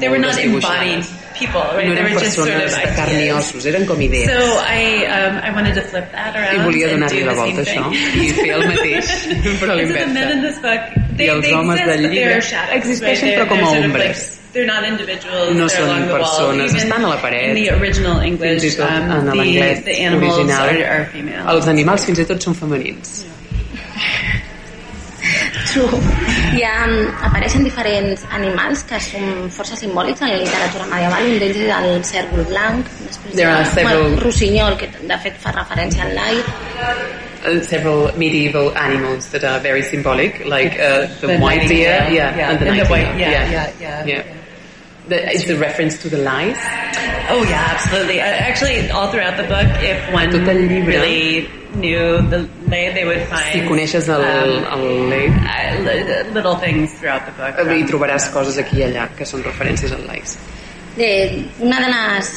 [0.00, 1.88] They were not embodied people, right?
[1.88, 4.30] No they eren were just sort of persones de carn i ossos, eren com idees.
[4.30, 7.62] So I, um, I wanted to flip that around I volia donar-li do la volta
[7.66, 9.12] això i fer el mateix,
[9.60, 10.46] però a And so the men in l'inversa.
[10.46, 10.82] this book,
[11.18, 12.40] they, I els they homes exist, del llibre
[12.80, 13.38] existeixen right?
[13.38, 14.24] però com a they're sort of ombres.
[14.30, 15.50] like- they're not individuals.
[15.58, 17.50] No they're són the persones, estan a la paret.
[17.50, 20.86] In the original English, Fins i tot um, en the, l'anglès the animals original, are,
[20.96, 21.44] are female.
[21.56, 23.16] els animals fins i tot són femenins.
[25.72, 25.98] True.
[26.54, 31.24] Hi ha, mm, apareixen diferents animals que són força simbòlics en la literatura medieval.
[31.32, 34.88] Un d'ells és el cèrvol blanc, després There hi ha- are several- bueno, rossinyol, que
[35.08, 36.36] de fet fa referència al lai.
[37.44, 42.34] Uh, several medieval animals that are very symbolic, like uh, the, The white deer, yeah,
[42.36, 44.22] yeah, and the and the white- yeah, yeah, yeah.
[45.08, 46.56] The, it's a reference to the lies.
[47.28, 48.20] Oh yeah, absolutely.
[48.20, 50.86] Uh, actually, all throughout the book, if one Tot el llibre.
[50.96, 56.30] really knew the lay, they would find Si coneixes el, um, el lei, uh, li-
[56.32, 57.54] little things throughout the book.
[57.68, 60.38] hi um, trobaràs coses aquí i allà que són referències al lies.
[60.96, 61.10] De,
[61.60, 62.32] una de les,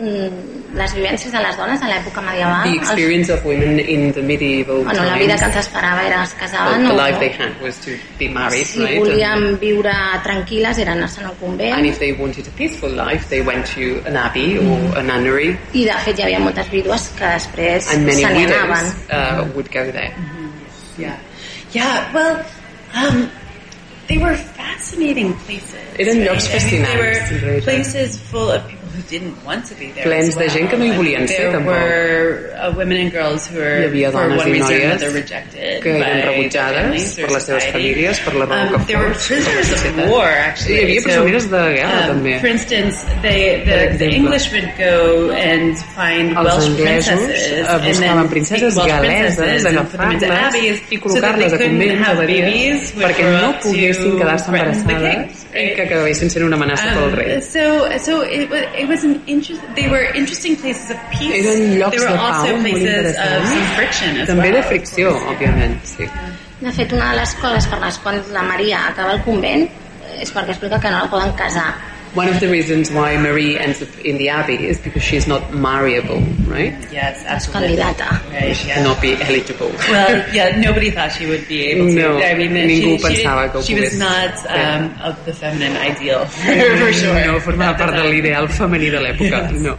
[0.00, 2.62] les vivències de les dones a l'època medieval.
[2.64, 6.30] The experience of women in the medieval bueno, la vida que ens esperava era es
[6.32, 8.98] the, casaven the o, life they had was to be married, si right?
[8.98, 9.92] volien viure
[10.24, 14.00] tranquil·les era anar-se'n al convent and if they wanted a peaceful life, they went to
[14.06, 18.06] an abbey or a nunnery, i de fet hi havia moltes vídues que després and
[18.06, 18.86] many se n'hi widows anaven.
[19.10, 20.14] uh, would go there.
[20.98, 21.16] Yeah.
[21.72, 22.44] Yeah, well,
[22.94, 23.30] um,
[24.08, 25.76] they were fascinating places.
[25.98, 26.62] Eren llocs right?
[26.62, 28.79] I mean, fascinants, they were places full of people
[30.02, 31.74] Plens de gent que no hi volien ser, tampoc.
[31.74, 32.70] uh,
[33.80, 35.02] Hi havia dones one i noies
[35.82, 39.64] que eren rebutjades per les seves famílies, per la raó Um, que fos, per la
[39.70, 40.08] societat.
[40.70, 42.34] Hi havia So, prisioneres de guerra, um, també.
[43.70, 44.30] Per exemple.
[46.30, 53.52] Els anglesos eh, buscaven princeses galeses, agafar-les i col·locar-les a convents babies which perquè no
[53.62, 57.36] poguessin quedar-se embarassades i que acabessin sent una amenaça pel rei.
[57.36, 57.64] Um, so,
[57.98, 59.60] so it it was an interest.
[59.76, 61.34] They were interesting places of peace.
[61.40, 63.76] Eren llocs they were de also pau molt places of some interessants.
[63.76, 64.56] friction as També well.
[64.58, 66.08] de fricció, òbviament, sí.
[66.60, 69.68] De fet, una de les coses per les quals la Maria acaba al convent
[70.20, 71.70] és perquè explica que no la poden casar.
[72.14, 75.54] One of the reasons why Marie ends up in the abbey is because she's not
[75.54, 76.18] marriable,
[76.50, 76.74] right?
[76.90, 77.76] Yes, absolutely.
[77.76, 78.10] candidata.
[78.34, 78.74] Right, She yeah.
[78.74, 79.70] cannot be eligible.
[79.86, 81.94] Well, yeah, nobody thought she would be able to.
[81.94, 85.32] No, I mean, ningú she, she, pensava que ho she was not um, of the
[85.32, 86.26] feminine ideal,
[86.82, 87.14] for sure.
[87.30, 89.78] No formava part de l'ideal femení de l'època, no.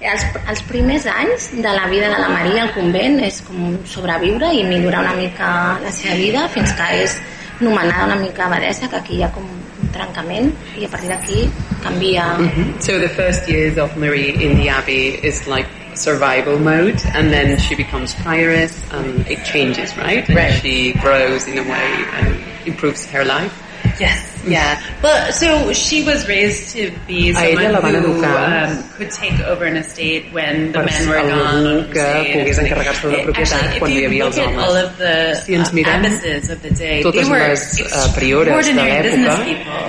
[0.00, 4.54] Els, els primers anys de la vida de la Maria al convent és com sobreviure
[4.56, 5.52] i millorar una mica
[5.84, 7.20] la seva vida fins que és
[7.60, 9.57] nomenada una mica abadessa, que aquí hi ha com
[9.92, 11.48] trencament i a partir d'aquí
[11.82, 12.36] canvia...
[12.38, 12.80] Mhm.
[12.80, 17.58] So the first years of Marie in the abbey is like survival mode, and then
[17.58, 20.28] she becomes prioress, and it changes, right?
[20.28, 20.52] And Right.
[20.62, 23.52] she grows in a way and improves her life.
[23.98, 24.80] Yes, Yeah.
[25.02, 30.32] Well, so she was raised to be someone who um, could take over an estate
[30.32, 31.88] when the men were gone.
[31.92, 34.84] que pogués encarregar-se de la propietat Actually, quan if hi havia els all homes.
[34.84, 36.04] of the Si ens um, mirem
[36.50, 39.36] of the day, totes they were les uh, priores de l'època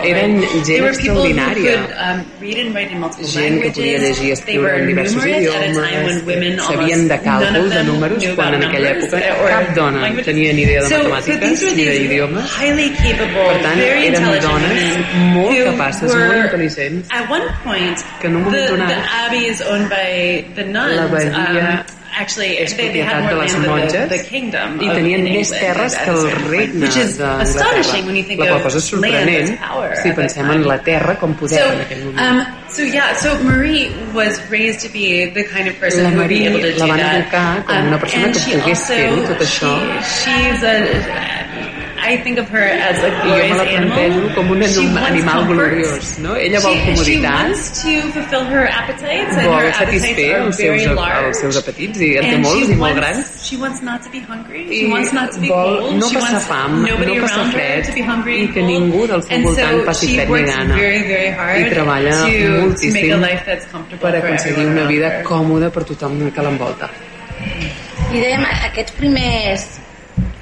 [0.04, 0.34] eren
[0.65, 1.76] gent extraordinària.
[1.80, 2.19] could um,
[3.26, 4.02] gent que podia languages.
[4.10, 9.19] llegir i escriure en diversos idiomes, sabien de càlcul, de números, quan en aquella època
[9.50, 12.46] cap dona tenia ni idea de matemàtiques ni d'idiomes.
[12.60, 14.81] highly capable, Per tant, very eren intelligent dones
[15.35, 19.45] molt capaces, molt intel·ligents, At one point, que en un moment the, donat the abbey
[19.54, 20.95] is owned by the nuns.
[21.00, 25.21] L'abadia um, actually, és they, they had propietat de les monges the kingdom i tenien
[25.23, 26.89] més terres que el regne
[28.25, 29.54] think La qual cosa és sorprenent
[30.02, 32.19] si pensem en la terra com poder So, en aquell moment.
[32.19, 36.17] um, so yeah, so Marie was raised to be the kind of person La who
[36.17, 37.15] would be Marie able to do la van that.
[37.21, 39.71] educar com una persona and que she pogués also- tot això.
[40.04, 40.75] She, she's a,
[42.02, 43.97] I think of her as a I jo me glorious la animal.
[43.97, 45.56] plantejo com un She animal comfort.
[45.56, 46.35] gloriós, no?
[46.35, 50.35] Ella vol She- She comoditat, wants to fulfill her appetites, and vol her appetites satisfer
[50.35, 51.25] are els very seus, large.
[51.27, 53.47] els seus apetits i en té And molts she i molt wants- grans.
[53.50, 54.63] She wants not to be hungry.
[54.69, 55.95] I She wants not to be vol cold.
[56.00, 58.39] no she passar wants fam, nobody no passar around her fred to be hungry i
[58.45, 58.71] and que cold.
[58.71, 60.75] ningú del seu and voltant so passi she fred ni works gana.
[60.75, 64.27] very, very hard I treballa to, to make a moltíssim life that's comfortable per for
[64.27, 66.89] aconseguir everyone una vida còmoda per tothom que l'envolta.
[68.12, 69.79] I dèiem, aquests primers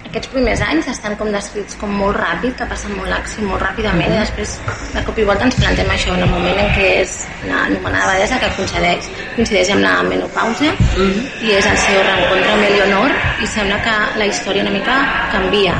[0.08, 4.14] aquests primers anys estan com descrits com molt ràpid, que passen molt l'acció molt ràpidament
[4.16, 4.56] i després
[4.94, 8.40] de cop i volta ens plantem això en el moment en què és l'anomenada bellesa
[8.44, 13.84] que coincideix, coincideix amb la menopausa i és el seu reencontre amb Eleonor i sembla
[13.86, 14.98] que la història una mica
[15.36, 15.78] canvia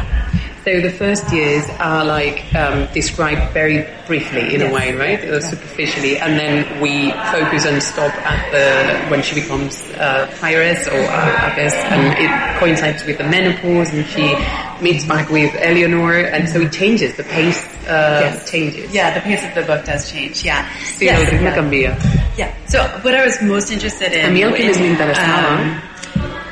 [0.68, 4.70] So the first years are like um, described very briefly in Yes.
[4.70, 5.22] a way, right?
[5.42, 11.00] Superficially, and then we focus and stop at the when she becomes uh, prioress or
[11.08, 14.28] uh, abbess, and it coincides with the menopause, and she
[14.84, 17.16] meets back with Eleanor, and so it changes.
[17.16, 18.52] The pace uh, Yes.
[18.52, 18.92] changes.
[18.94, 20.44] Yeah, the pace of the book does change.
[20.44, 20.68] Yeah.
[20.84, 21.96] Sí, Yes, el yeah.
[22.36, 22.52] Yeah.
[22.68, 25.82] So what I was most interested in A mi el que més in, um,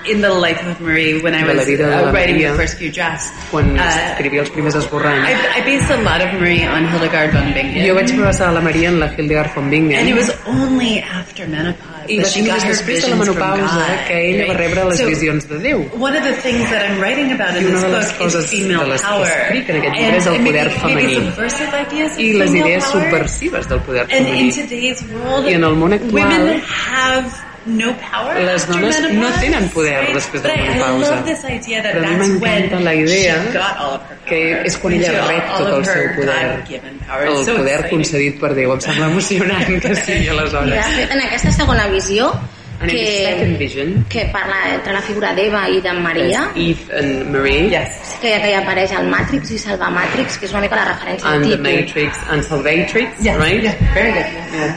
[0.08, 3.32] in the life of Marie when I was uh, writing Maria, the first few drafts.
[3.52, 3.84] quan uh,
[4.14, 7.86] escrivia els primers esborranys, I, I based a lot of Marie on Hildegard von Bingen.
[7.86, 11.48] jo vaig basar la Maria en la Hildegard von Bingen, And it was only after
[11.48, 14.08] menopause i that va she ser got her després de la menopausa God.
[14.08, 15.80] que ella va rebre les So, visions de Déu.
[15.98, 19.02] One of the things that I'm writing about in this book is female de les
[19.02, 19.26] que power.
[19.26, 22.22] escric en aquest llibre and, és el poder femení.
[22.22, 24.54] i les idees subversives del poder And in femení.
[24.62, 27.34] today's world, I en el món actual, women have
[27.66, 30.14] no power les dones no tenen poder right?
[30.14, 31.16] després de la menopausa.
[31.26, 33.38] Però a mi m'encanta la idea
[34.26, 36.44] que és quan ella rep tot el seu poder,
[37.26, 37.90] el so poder exciting.
[37.90, 38.74] concedit per Déu.
[38.76, 40.86] Em sembla emocionant que sigui aleshores.
[40.96, 42.32] fet, en aquesta segona visió
[42.86, 48.18] que, vision, que parla entre la figura d'Eva i de Maria Eve and Marie, Yes.
[48.22, 51.30] que, que hi apareix el Matrix i Salva Matrix, que és una mica la referència
[51.30, 51.64] al and the títol.
[51.72, 53.64] Matrix and Salvatrix, Yes, right?
[53.64, 54.28] yeah, very good.
[54.60, 54.76] Yeah.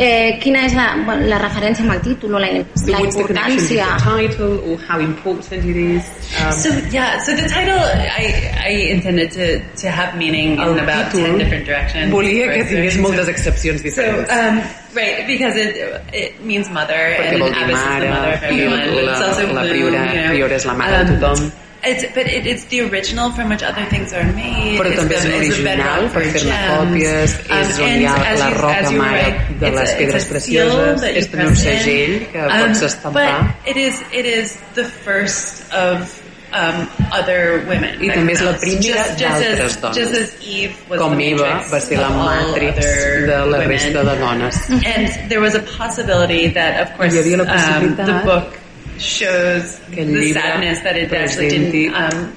[0.00, 2.46] Eh, quina és la, bueno, la referència amb el títol o la,
[2.76, 3.86] So la importància?
[3.98, 6.02] the title or how important it is?
[6.38, 10.78] Um, So yeah, so the title I I intended to to have meaning in el
[10.78, 12.12] about títol ten different directions.
[12.12, 14.30] volia que tingués so- moltes excepcions So diferents.
[14.30, 14.62] um,
[14.94, 15.74] right, because it
[16.12, 19.04] it means mother Perquè and abbess is the mother of everyone.
[19.04, 20.30] la- it's also la blue, priora- you know.
[20.30, 21.52] priora és la mare de Um, tothom.
[21.84, 24.80] It's, but it, it's the original from which other things are made.
[24.80, 26.68] Però també és l'original per fer-ne gems.
[26.74, 29.96] còpies, Um, és on and hi ha la you- roca mare write, de les a-
[29.96, 33.54] pedres precioses, és també un segell que Um, pots estampar.
[33.64, 36.20] But it is, it is the first of
[36.52, 38.02] um, other women.
[38.02, 39.96] I també és la primera d'altres dones.
[39.96, 43.68] Just as Eve was Com the Eva va ser la matrix de la women.
[43.68, 44.70] resta de dones.
[44.70, 48.57] And there was a possibility that, of course, um, the book
[48.98, 52.32] shows the llibre sadness that it actually didn't um,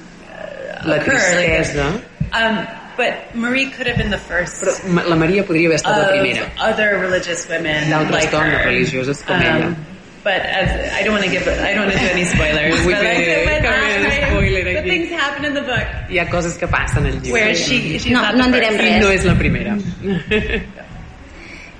[0.84, 1.12] la occur.
[1.12, 2.02] Like, tristesa,
[2.32, 6.08] um, but Marie could have been the first però la Maria podria haver estat la
[6.08, 6.50] primera.
[6.60, 8.64] other religious women like dones her.
[8.68, 9.76] religioses com Um, ella.
[10.24, 12.78] But as I don't want to give, I don't want to do any spoilers.
[12.86, 16.56] Vull but, like, dir, but, spoiler but things happen in the book Hi ha coses
[16.60, 17.32] que passen al llibre.
[17.32, 18.78] where she, she's No, not no en the direm.
[18.78, 19.20] I no res.
[19.20, 19.74] és la primera.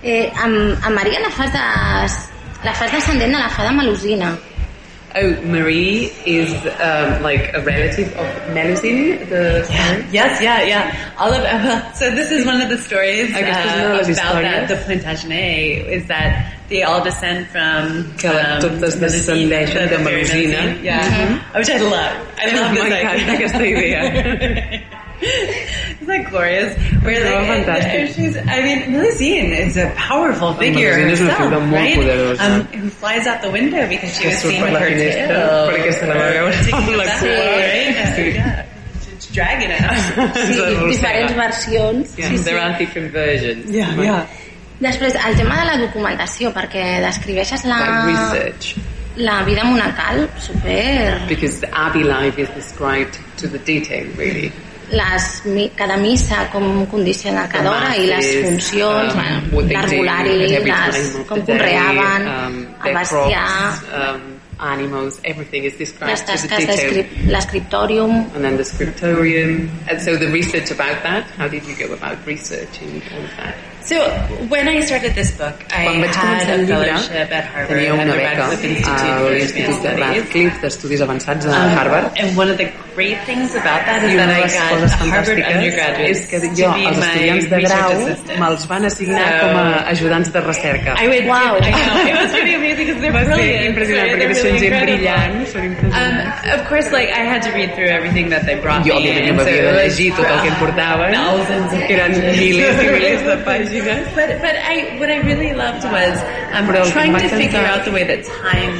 [0.02, 4.32] Eh, amb, amb Maria la fas, de, la fas descendent de la fada Melusina.
[5.14, 6.50] Oh, Marie is
[6.80, 9.66] um, like a relative of Melusine, the
[10.10, 10.96] Yes, yeah, yeah.
[11.18, 14.12] All of well, so this is one of the stories uh, Aquesta és una de
[14.12, 19.96] about that, the Plantagenet is that they all descend from Que totes descendeixen the- de
[19.98, 20.58] the very Melusina.
[20.80, 22.16] Melusine, Yeah, which I love.
[22.38, 23.32] I love this M'encanta idea.
[23.36, 24.82] aquesta idea.
[26.02, 26.76] Isn't that glorious?
[27.04, 28.16] Where No, like, fantastic.
[28.16, 32.40] she's, I mean, Melusine is a powerful figure Melusine herself, right?
[32.40, 35.70] Um, who flies out the window because she was seen with her tail.
[35.70, 37.36] perquè se la va veure amb la cua.
[37.54, 37.94] right?
[38.16, 38.34] Sí.
[38.34, 38.66] Yeah.
[39.78, 40.34] out.
[40.36, 42.18] Sí, diferents versions.
[42.18, 42.44] Yeah, sí, sí.
[42.44, 43.70] there are different versions.
[43.70, 44.26] Yeah, yeah.
[44.82, 47.78] Després, el tema de la documentació, perquè descriveixes la,
[48.10, 48.74] research.
[49.16, 51.22] la vida monacal super...
[51.28, 54.50] Because the Abbey life is described to the detail, really.
[54.92, 55.26] Les,
[55.76, 62.98] cada missa, com condiciona cada hora, i les funcions, um, of com conreaven, um, el
[62.98, 63.48] bestiar,
[64.02, 64.32] um,
[64.62, 67.04] animals, everything is described les to the detail.
[67.32, 69.70] l'escriptòrium, And then the scriptorium.
[69.88, 73.71] And so the research about that, how did you go about researching all of that?
[73.84, 73.98] So
[74.48, 77.44] when I started this book, I Quan vaig had començar a el llibre, fellowship at
[77.52, 79.94] Harvard tenia una beca a l'Institut de.
[79.98, 82.06] Radcliffe d'Estudis Avançats a Um, Harvard.
[82.22, 84.54] And one of the great things about that is I that una I de les
[84.54, 87.92] got coses Harvard fantàstiques és que to jo, be els estudiants de grau,
[88.38, 90.94] me'ls van assignar So- com a ajudants de recerca.
[91.02, 91.58] I would, wow.
[91.58, 93.66] I know, it was pretty amazing because they're brilliant.
[93.66, 96.46] impressionant perquè són really gent brillant, són impressionants.
[96.46, 99.10] Um, of course, like I had to read through everything that they brought jo, me.
[99.10, 102.12] òbviament, no so m'havia de llegir tot el que em portaven, thousands of que eren
[102.38, 103.70] milers i milers de pàgines.
[103.72, 106.14] But but I what I really loved was
[106.52, 108.72] um, trying to figure encantar out the way that time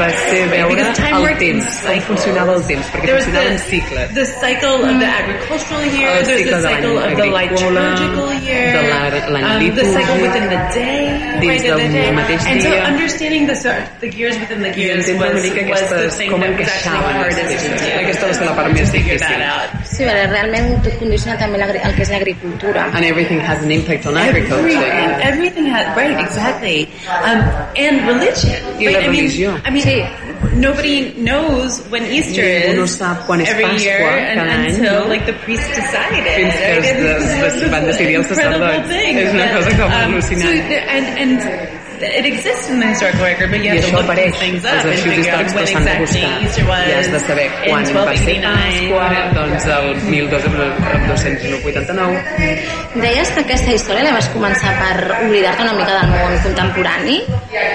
[0.00, 2.04] va ser veure because time el temps, com cycles.
[2.08, 4.14] funcionava el temps, perquè There was funcionava en the, cicles.
[4.14, 8.72] the cycle of the agricultural year, El there's cicle the cycle of the liturgical year,
[8.72, 11.04] de la- l'any um, the cycle within the day,
[11.40, 12.08] dins right, the del day.
[12.16, 12.80] mateix and so dia.
[12.92, 13.56] understanding the
[14.00, 15.36] the gears within the gears was,
[15.68, 17.84] was the thing com that was actually hardest.
[18.00, 19.28] Aquesta va ser la part més difícil.
[20.00, 22.86] Sí, perquè realment tot condiciona també el que és l'agricultura.
[22.94, 25.20] And everything has an impact on Everything, agriculture.
[25.28, 26.88] everything has right, exactly,
[27.20, 27.44] um,
[27.76, 28.64] and religion.
[28.80, 29.04] Right?
[29.04, 29.28] I mean.
[29.60, 29.84] I mean,
[30.60, 34.40] nobody knows when Easter is every year and,
[34.72, 36.24] until like the priest decided.
[36.24, 37.60] Fins que right?
[37.60, 38.88] this van decidir els sacerdots.
[38.88, 40.64] thing És una cosa com um, al·lucinant.
[40.64, 43.96] So and, and it exists in the historical record, but you I have to això
[44.00, 46.22] look apareix these things up and figure out when exactly.
[46.44, 48.90] Easter was I has de saber in quan va ser 1289.
[48.90, 52.22] Pasqua, doncs el 1289.
[53.00, 54.96] Deies que aquesta història la vas començar per
[55.26, 57.18] oblidar-te una mica del món contemporani.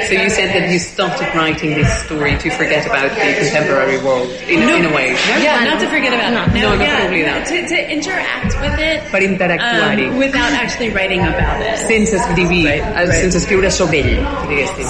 [0.08, 4.30] So you said that you started writing this story to forget about the contemporary world,
[4.48, 4.76] in, No.
[4.76, 5.16] in a way.
[5.42, 6.36] Yeah, not to forget about it.
[6.54, 7.44] No, no yeah, per oblidar.
[7.46, 10.06] To, to interact with it Per interactuar-hi.
[10.08, 11.78] um, without actually writing about it.
[11.88, 14.15] Sense escrivir, eh, sense escriure sobre ell.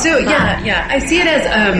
[0.03, 1.79] So yeah, yeah, I see it as um,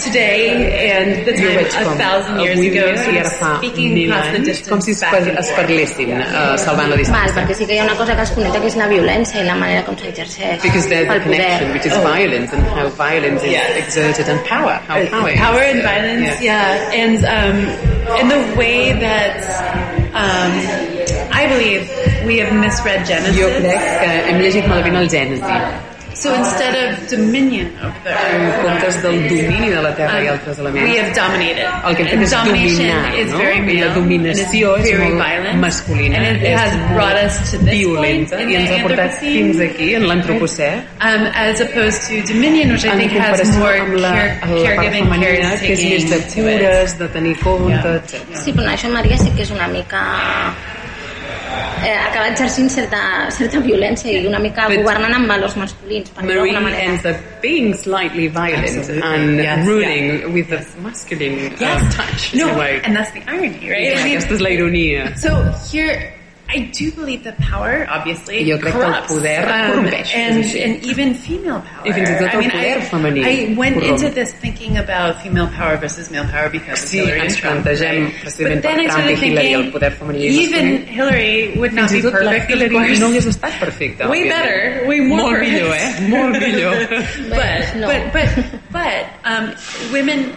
[0.00, 3.94] today and the time a thousand years ago, dia sort i of ara fa speaking
[3.94, 6.88] mil past the anys, distance com si es, back par and es parlessin, uh, salvant
[6.90, 7.34] la Val, distància.
[7.38, 9.46] perquè sí que hi ha una cosa que es connecta que és la violència i
[9.46, 13.42] la manera com s'exerceix Because there's a el connection, which is violence, and how violence
[13.44, 13.82] is Yeah.
[13.82, 15.38] exerted, and power, how power is.
[15.40, 17.56] power and violence, yeah, and um,
[18.20, 19.36] and the way that
[20.14, 20.52] um,
[21.32, 21.84] I believe
[22.26, 23.36] we have misread Genesis.
[23.40, 25.60] Jo crec que hem llegit malament el Gènesi.
[26.16, 30.28] So instead of dominion over the En earth, comptes del domini de la terra i
[30.28, 30.88] um, altres elements.
[30.90, 31.66] we have dominated.
[31.84, 33.36] El que hem fet és domination dominar, is no?
[33.42, 37.58] very I male, la dominació és molt violent, masculina, and it has brought us to
[37.58, 39.36] this violenta point in i ens the ha portat Anthropocene.
[39.36, 40.70] fins aquí, en l'antropocè,
[41.04, 45.72] Um, as opposed to dominion, which I en think has more la, caregiving, femenina, que
[45.76, 46.60] és més de caretaking to it.
[46.64, 48.24] cures, de tenir compte, etc.
[48.40, 50.00] Sí, però això Maria sí que és una mica
[51.86, 56.22] eh, acaba exercint certa, certa violència i una mica But- governant amb valors masculins, per
[56.24, 56.82] dir Marie d'alguna manera.
[56.90, 59.02] ends up being slightly violent Absolutely.
[59.14, 62.34] and Yes, ruling with a masculine uh, touch.
[62.34, 62.80] No, in a way.
[62.84, 63.96] and that's the irony, right?
[63.96, 65.12] I aquesta és la ironia.
[65.16, 65.30] So
[65.70, 66.12] here,
[66.48, 70.46] I do believe that power, obviously, Jo crec que el poder um, corrompeix, and, és
[70.46, 70.60] així.
[70.64, 71.82] and even female power.
[71.88, 73.88] I fins i tot el I mean, poder I, femení I went corromp.
[73.98, 77.42] into this thinking about female power versus male power because of Sí, Hillary ens and
[77.42, 77.64] Trump.
[77.66, 78.14] plantegem right?
[78.22, 80.66] precisament But then per I Trump started i Hillary el thinking, poder femení i even
[80.70, 80.86] masculí.
[80.86, 83.00] Hillary would not be tot la perfect, of course.
[83.00, 84.08] no hagués estat perfecta.
[84.08, 84.30] Way òbviament.
[84.30, 85.50] better, way more Molt perfect.
[85.50, 85.90] millor, eh?
[86.14, 86.76] Molt millor.
[87.34, 87.86] but, no.
[87.90, 88.28] but but
[88.70, 89.44] but um,
[89.90, 90.30] women,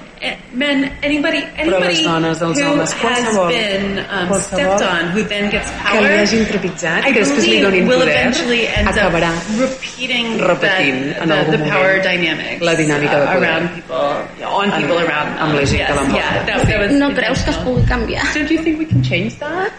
[0.54, 5.24] men, anybody, anybody dones, els who homes, has qualsevol, been um, qualsevol stepped on, who
[5.24, 8.68] then gets que power, li hagin trepitjat, I que després li donin will poder, eventually
[8.68, 13.16] end acabarà up repeating repetint that, en the, algun the moment power dynamics la dinàmica
[13.16, 13.44] de uh, poder.
[13.48, 14.04] around people,
[14.60, 16.16] on people Amb- around amb la gent que yes, l'envolta.
[16.20, 18.26] yeah, that, that was No creus que es pugui canviar?
[18.34, 19.72] Don't you think we can change that?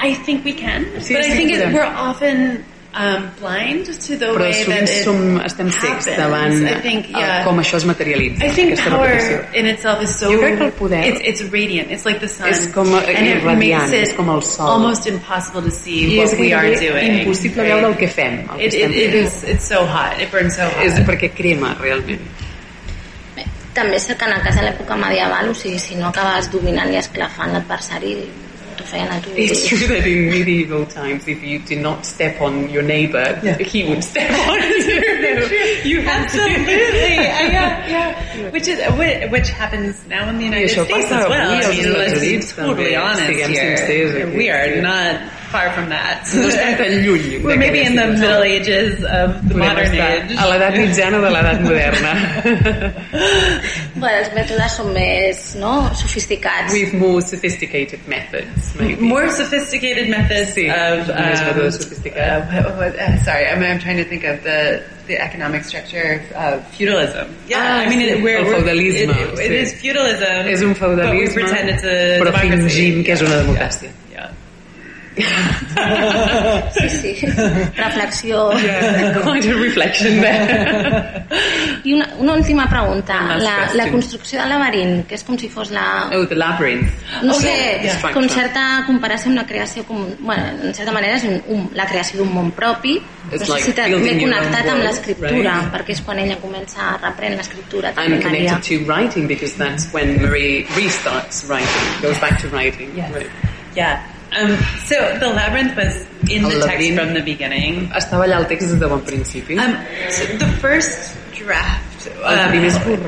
[0.00, 2.62] I think we can, Sí, but I think it, we're often
[2.96, 6.16] um, blind to the Però way that it som, estem cecs happens.
[6.16, 7.42] davant I think, yeah.
[7.44, 9.54] com això es materialitza, I think aquesta power repetició.
[9.60, 11.90] in itself is so Jo crec que el poder it's, it's radiant.
[11.90, 12.48] It's like the sun.
[12.48, 14.68] és com, eh, and it radiant, makes és it com el sol.
[14.76, 17.18] almost impossible to see I és what we are doing.
[17.20, 17.72] impossible right?
[17.74, 19.26] veure el que fem, el que It, estem it, it fent.
[19.26, 20.20] is it's so hot.
[20.20, 20.82] It burns so hot.
[20.86, 22.20] És perquè crema, realment.
[23.74, 26.46] També és cert que en el cas de l'època medieval, o sigui, si no acabes
[26.52, 28.12] dominant i esclafant l'adversari,
[28.76, 29.30] t'ho feien a tu.
[29.36, 33.84] It's true that in medieval times, if you did not step on your neighbor, he
[33.88, 34.58] would step on
[34.88, 35.80] you.
[35.84, 38.50] you Absolutely, Uh, yeah, yeah.
[38.50, 41.50] Which is whi- which happens now in the United això States as well.
[41.50, 44.30] I mean, Estats let's be totally honest here.
[44.36, 45.20] We are not
[45.54, 46.26] far from that.
[46.34, 50.34] No estem tan lluny We're maybe in the Middle Ages of the Podem modern age.
[50.42, 52.12] a l'edat mitjana de l'edat moderna.
[53.94, 56.72] Bueno, els mètodes són més no, sofisticats.
[56.74, 58.96] With more sophisticated methods, maybe.
[59.00, 62.50] More sophisticated methods Sí, of més um, mètodes sofisticats.
[62.50, 66.66] uh, what, uh, sorry, I'm, I'm trying to think of the the economic structure of
[66.74, 67.28] feudalism.
[67.46, 69.62] Yeah, Ah, I mean, it, we're, el we're- feudalisme, It, it sí.
[69.62, 70.48] is feudalism.
[70.48, 72.80] És un but we feudalisme, pretend it's a però democracy.
[72.80, 73.90] fingim que és una democràcia.
[73.92, 74.03] Yeah.
[75.16, 77.26] Sí, sí.
[77.76, 78.50] Reflexió.
[78.60, 79.12] Yeah,
[79.60, 81.26] reflection there.
[81.84, 83.36] I una, una última pregunta.
[83.38, 86.08] La, la construcció del laberint, que és com si fos la...
[86.14, 86.90] Oh, the labyrinth.
[87.22, 88.12] No Oh, sé, yeah, yeah.
[88.14, 91.86] com certa comparació amb la creació, com, bueno, en certa manera és un, un, la
[91.90, 92.96] creació d'un món propi,
[93.32, 95.72] It's like que building m'he your own connectat amb l'escriptura, right?
[95.74, 97.92] perquè és quan ella comença a reprendre l'escriptura.
[97.96, 98.20] Maria.
[98.22, 102.90] connected to writing because that's when Marie restarts writing, goes back to writing.
[102.96, 103.10] Yes.
[103.14, 103.30] Right.
[103.74, 104.00] Yeah.
[104.36, 106.96] Um, so the labyrinth was in El the text laberint.
[106.98, 107.90] from the beginning.
[107.94, 109.58] Estava allà el text des de bon principi.
[109.58, 109.76] Um,
[110.10, 112.52] so the first draft, um,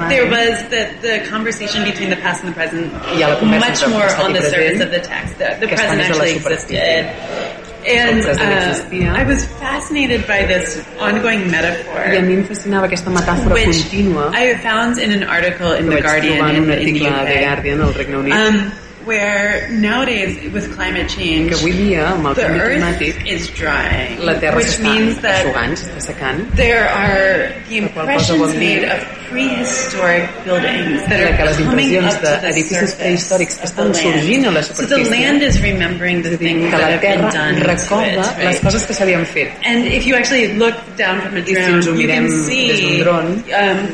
[0.09, 4.09] there was the, the conversation between the past and the present, Hi la much more
[4.23, 5.39] on the present, surface of the text.
[5.39, 7.67] The, the que present més a la actually existed.
[7.87, 9.15] And uh.
[9.15, 12.01] I was fascinated by this ongoing metaphor.
[12.01, 15.87] I a mi em fascinava aquesta metàfora which contínua I found in an article in
[15.87, 17.39] the Guardian trobar en in, un in the UK.
[17.47, 18.35] Guardian al Regne Unit.
[18.35, 23.27] Um, where nowadays with climate change, que avui dia, amb el the canvi earth climàtic,
[23.27, 26.43] is drying, la Terra which s'està means that eixugant, s'està secant.
[26.59, 28.99] there are the impressions made of
[29.31, 33.67] prehistoric buildings that que are les coming impressions up to the d'edificis surface prehistòrics que
[33.71, 34.77] estan sorgint a la land.
[34.77, 35.11] So the superfície.
[35.11, 38.95] land is remembering the things que that la have been Terra recorda les coses que
[38.95, 39.55] s'havien fet.
[39.65, 43.87] And if you actually look down from a drone, you can see um,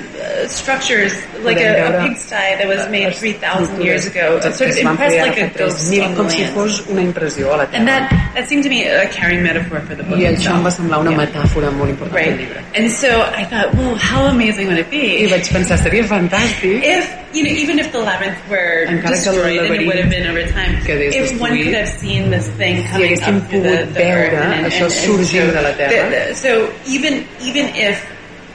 [0.45, 1.13] uh, structures
[1.45, 4.39] like a, a pigsty that was made 3,000 years ago.
[4.41, 7.53] que Sort of crear like a ghost 3.000 on the com si fos una impressió
[7.55, 7.85] a la And Terra.
[7.87, 10.69] that, that seemed to me a carrying metaphor for the book I això em va
[10.69, 10.75] itself.
[10.77, 12.41] semblar una metàfora molt important del Right.
[12.41, 12.63] llibre.
[12.75, 16.83] And so I thought, well, how amazing would it I be vaig pensar, seria fantàstic.
[16.83, 20.27] if, you know, even if the labyrinth were Encara destroyed, and it would have been
[20.27, 23.69] over time, if one could have seen this thing si coming haguéssim up through the,
[23.69, 28.05] the earth veure and, and, això and sorgint so the- the- so even even if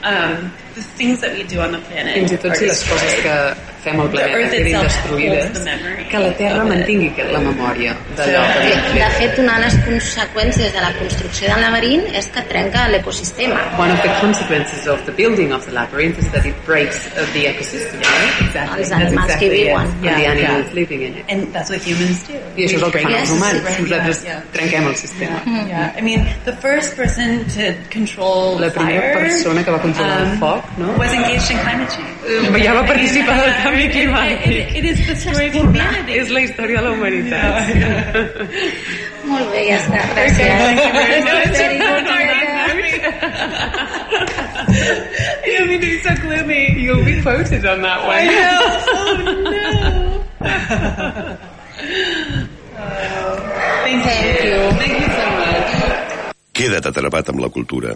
[0.04, 2.14] um, the things that we do on the planet.
[2.14, 5.60] Fins i tot are si que fem the planeta itself destruïdes,
[6.10, 9.30] que la Terra mantingui que- la memòria d'allò que De, havíem de fet.
[9.30, 13.60] fet, una de les conseqüències de la construcció del laberint és que trenca l'ecosistema.
[13.78, 16.98] One of the consequences of the building of the labyrinth is that it breaks
[17.32, 18.40] the ecosystem, right?
[18.46, 18.82] Exactly.
[18.82, 19.66] Els animals que exactly hi it.
[19.68, 19.86] viuen.
[19.86, 20.74] And Yeah, the animals yeah.
[20.74, 21.24] living in it.
[21.28, 22.34] And that's what humans do.
[22.56, 23.62] I això és el que fan els Yes, humans.
[23.64, 24.42] right, Nosaltres yeah, yeah.
[24.52, 25.42] trenquem el sistema.
[25.68, 30.18] Yeah, I mean, the first person to control La primera fire, persona que va controlar
[30.20, 30.92] el um, foc, no?
[30.98, 32.08] was engaged in climate change.
[32.28, 33.38] Eh, ja va participar
[33.70, 36.12] del canvi It- is the story of humanity.
[36.18, 37.68] És la història de la humanitat.
[39.28, 40.00] Molt bé, ja està.
[40.14, 41.58] Gràcies.
[43.78, 46.74] I don't mean to be so gloomy.
[46.80, 48.26] You'll be quoted on that I one.
[48.34, 48.64] know.
[52.80, 53.36] Oh no.
[53.84, 54.04] Thank
[54.44, 54.58] you.
[54.78, 55.70] Thank you so much.
[56.54, 57.90] Queda't atrapat amb la cultura.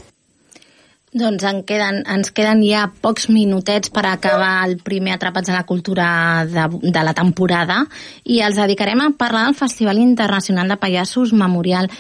[1.12, 5.66] Doncs en queden, ens queden ja pocs minutets per acabar el primer Atrapats a la
[5.68, 6.06] Cultura
[6.48, 7.82] de, de la temporada
[8.24, 11.90] i els dedicarem a parlar del Festival Internacional de Pallassos Memorial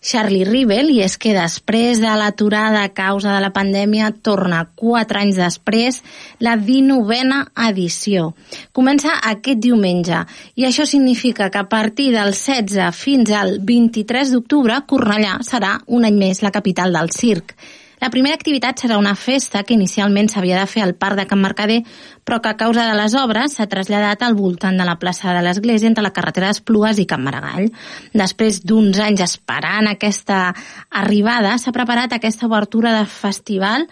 [0.00, 5.18] Charlie Rivel i és que després de l'aturada a causa de la pandèmia torna quatre
[5.24, 5.98] anys després
[6.38, 7.42] la 19a
[7.72, 8.30] edició.
[8.70, 10.22] Comença aquest diumenge
[10.54, 16.06] i això significa que a partir del 16 fins al 23 d'octubre Cornellà serà un
[16.06, 17.58] any més la capital del circ.
[18.00, 21.42] La primera activitat serà una festa que inicialment s'havia de fer al Parc de Can
[21.42, 21.82] Mercader,
[22.24, 25.42] però que a causa de les obres s'ha traslladat al voltant de la plaça de
[25.44, 27.68] l'Església entre la carretera d'Esplugues i Can Maragall.
[28.16, 30.54] Després d'uns anys esperant aquesta
[31.02, 33.84] arribada, s'ha preparat aquesta obertura de festival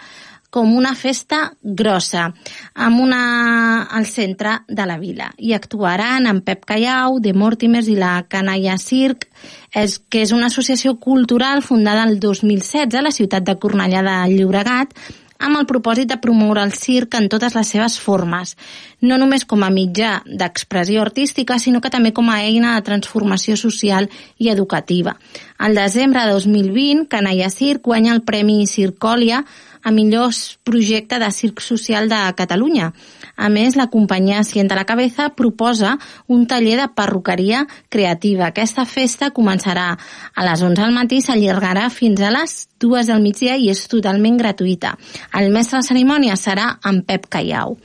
[0.50, 2.30] com una festa grossa,
[2.74, 5.28] amb una al centre de la vila.
[5.36, 9.28] I actuaran en Pep Callau, de Mortimers i la Canalla Circ,
[9.76, 14.18] és, que és una associació cultural fundada el 2016 a la ciutat de Cornellà de
[14.34, 14.96] Llobregat,
[15.38, 18.56] amb el propòsit de promoure el circ en totes les seves formes,
[19.00, 23.56] no només com a mitjà d'expressió artística, sinó que també com a eina de transformació
[23.56, 25.14] social i educativa.
[25.58, 29.44] Al desembre de 2020, Canalla Circ guanya el Premi Circòlia
[29.82, 32.92] a millors projecte de circ social de Catalunya.
[33.36, 38.48] A més, la companyia Sienta la Cabeza proposa un taller de perruqueria creativa.
[38.48, 39.88] Aquesta festa començarà
[40.34, 44.38] a les 11 del matí s'allargarà fins a les 2 del migdia i és totalment
[44.38, 44.96] gratuïta.
[45.38, 47.78] El mestre de cerimònia serà en Pep Callau.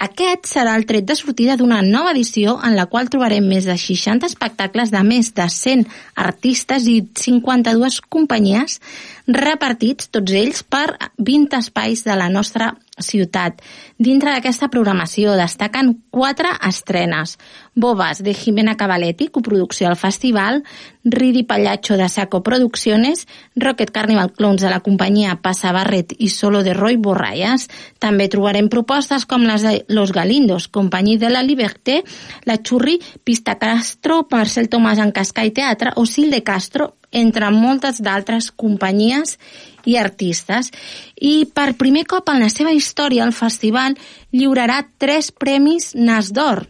[0.00, 3.76] Aquest serà el tret de sortida d'una nova edició en la qual trobarem més de
[3.76, 5.84] 60 espectacles de més de 100
[6.16, 8.80] artistes i 52 companyies
[9.28, 13.62] repartits, tots ells, per 20 espais de la nostra ciutat.
[13.96, 17.38] Dintre d'aquesta programació destaquen quatre estrenes.
[17.74, 20.62] Bobas, de Jimena Cavaletti, coproducció al festival,
[21.04, 23.26] Ridi Pallacho, de Saco Producciones,
[23.56, 27.68] Rocket Carnival Clones, de la companyia Passa Barret i Solo de Roy Borrallas.
[27.98, 32.02] També trobarem propostes com les de Los Galindos, Companyia de la Liberté,
[32.44, 38.00] La Churri, Pista Castro, Marcel Tomàs en Cascai Teatre o Sil de Castro, entre moltes
[38.02, 39.36] d'altres companyies
[39.84, 40.72] i artistes.
[41.20, 43.96] I per primer cop en la seva història el festival
[44.32, 46.64] lliurarà tres premis Nas d'Or,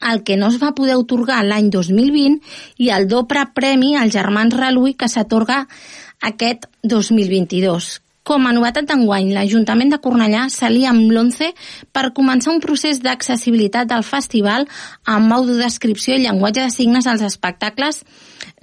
[0.00, 2.40] el que no es va poder otorgar l'any 2020
[2.84, 5.64] i el doble premi als germans Reluí que s'atorga
[6.20, 8.00] aquest 2022.
[8.26, 11.52] Com a novetat d'enguany, l'Ajuntament de Cornellà s'alia amb l'11
[11.94, 14.66] per començar un procés d'accessibilitat del festival
[15.06, 18.02] amb audiodescripció i llenguatge de signes als espectacles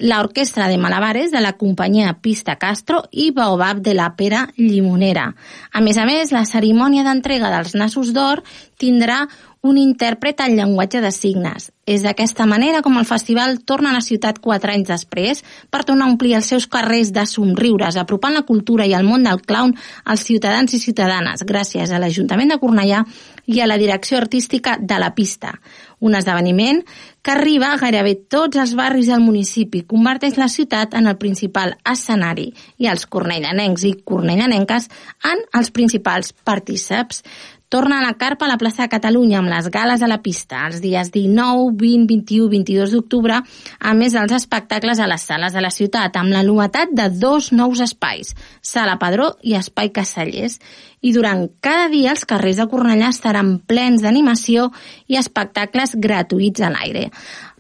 [0.03, 5.29] l'Orquestra de Malabares de la companyia Pista Castro i Baobab de la Pera Llimonera.
[5.71, 8.43] A més a més, la cerimònia d'entrega dels Nassos d'Or
[8.83, 9.21] tindrà
[9.63, 11.69] un intèrpret al llenguatge de signes.
[11.87, 15.39] És d'aquesta manera com el festival torna a la ciutat quatre anys després
[15.71, 19.23] per tornar a omplir els seus carrers de somriures, apropant la cultura i el món
[19.23, 19.71] del clown
[20.03, 23.05] als ciutadans i ciutadanes, gràcies a l'Ajuntament de Cornellà
[23.47, 25.55] i a la direcció artística de la pista.
[26.03, 26.81] Un esdeveniment
[27.23, 31.77] que arriba a gairebé tots els barris del municipi, converteix la ciutat en el principal
[31.87, 32.49] escenari
[32.83, 34.89] i els cornellanencs i cornellanenques
[35.31, 37.23] en els principals partíceps.
[37.73, 40.59] Torna a la carpa a la plaça de Catalunya amb les gales a la pista
[40.67, 45.63] els dies 19, 20, 21, 22 d'octubre, a més dels espectacles a les sales de
[45.65, 50.59] la ciutat, amb la novetat de dos nous espais, Sala Padró i Espai Casallers.
[51.01, 54.69] I durant cada dia els carrers de Cornellà estaran plens d'animació
[55.09, 57.07] i espectacles gratuïts a l'aire.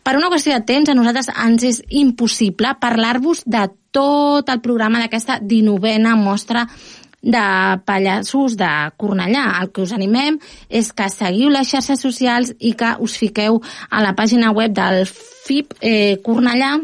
[0.03, 5.01] Per una qüestió de temps, a nosaltres ens és impossible parlar-vos de tot el programa
[5.01, 6.67] d'aquesta 19a mostra
[7.23, 7.43] de
[7.87, 8.69] pallassos de
[8.99, 9.47] Cornellà.
[9.63, 10.37] El que us animem
[10.69, 15.07] és que seguiu les xarxes socials i que us fiqueu a la pàgina web del
[15.07, 16.75] FIP eh, Cornellà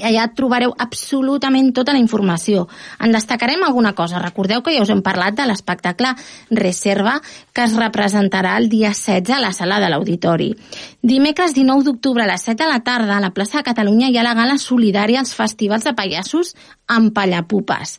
[0.00, 2.66] i allà trobareu absolutament tota la informació.
[3.02, 4.20] En destacarem alguna cosa.
[4.22, 6.14] Recordeu que ja us hem parlat de l'espectacle
[6.50, 7.18] Reserva,
[7.52, 10.54] que es representarà el dia 16 a la sala de l'Auditori.
[11.02, 14.18] Dimecres 19 d'octubre a les 7 de la tarda a la plaça de Catalunya hi
[14.18, 16.54] ha la gala solidària als festivals de pallassos
[16.86, 17.98] amb pallapupes.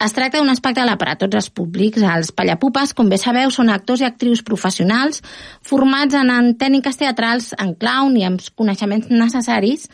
[0.00, 2.00] Es tracta d'un espectacle per a tots els públics.
[2.00, 5.20] Els pallapupes, com bé sabeu, són actors i actrius professionals
[5.60, 9.84] formats en, tècniques teatrals, en clown i amb coneixements necessaris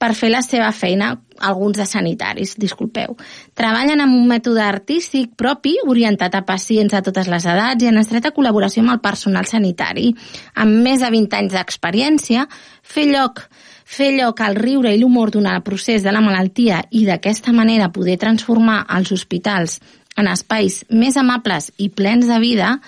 [0.00, 1.12] per fer la seva feina,
[1.46, 3.12] alguns de sanitaris, disculpeu.
[3.58, 8.00] Treballen amb un mètode artístic propi, orientat a pacients de totes les edats i en
[8.00, 10.08] estreta col·laboració amb el personal sanitari.
[10.56, 12.48] Amb més de 20 anys d'experiència,
[12.82, 13.44] fer lloc
[13.92, 17.92] fer lloc al riure i l'humor durant el procés de la malaltia i d'aquesta manera
[17.92, 19.80] poder transformar els hospitals
[20.16, 22.78] en espais més amables i plens de vida,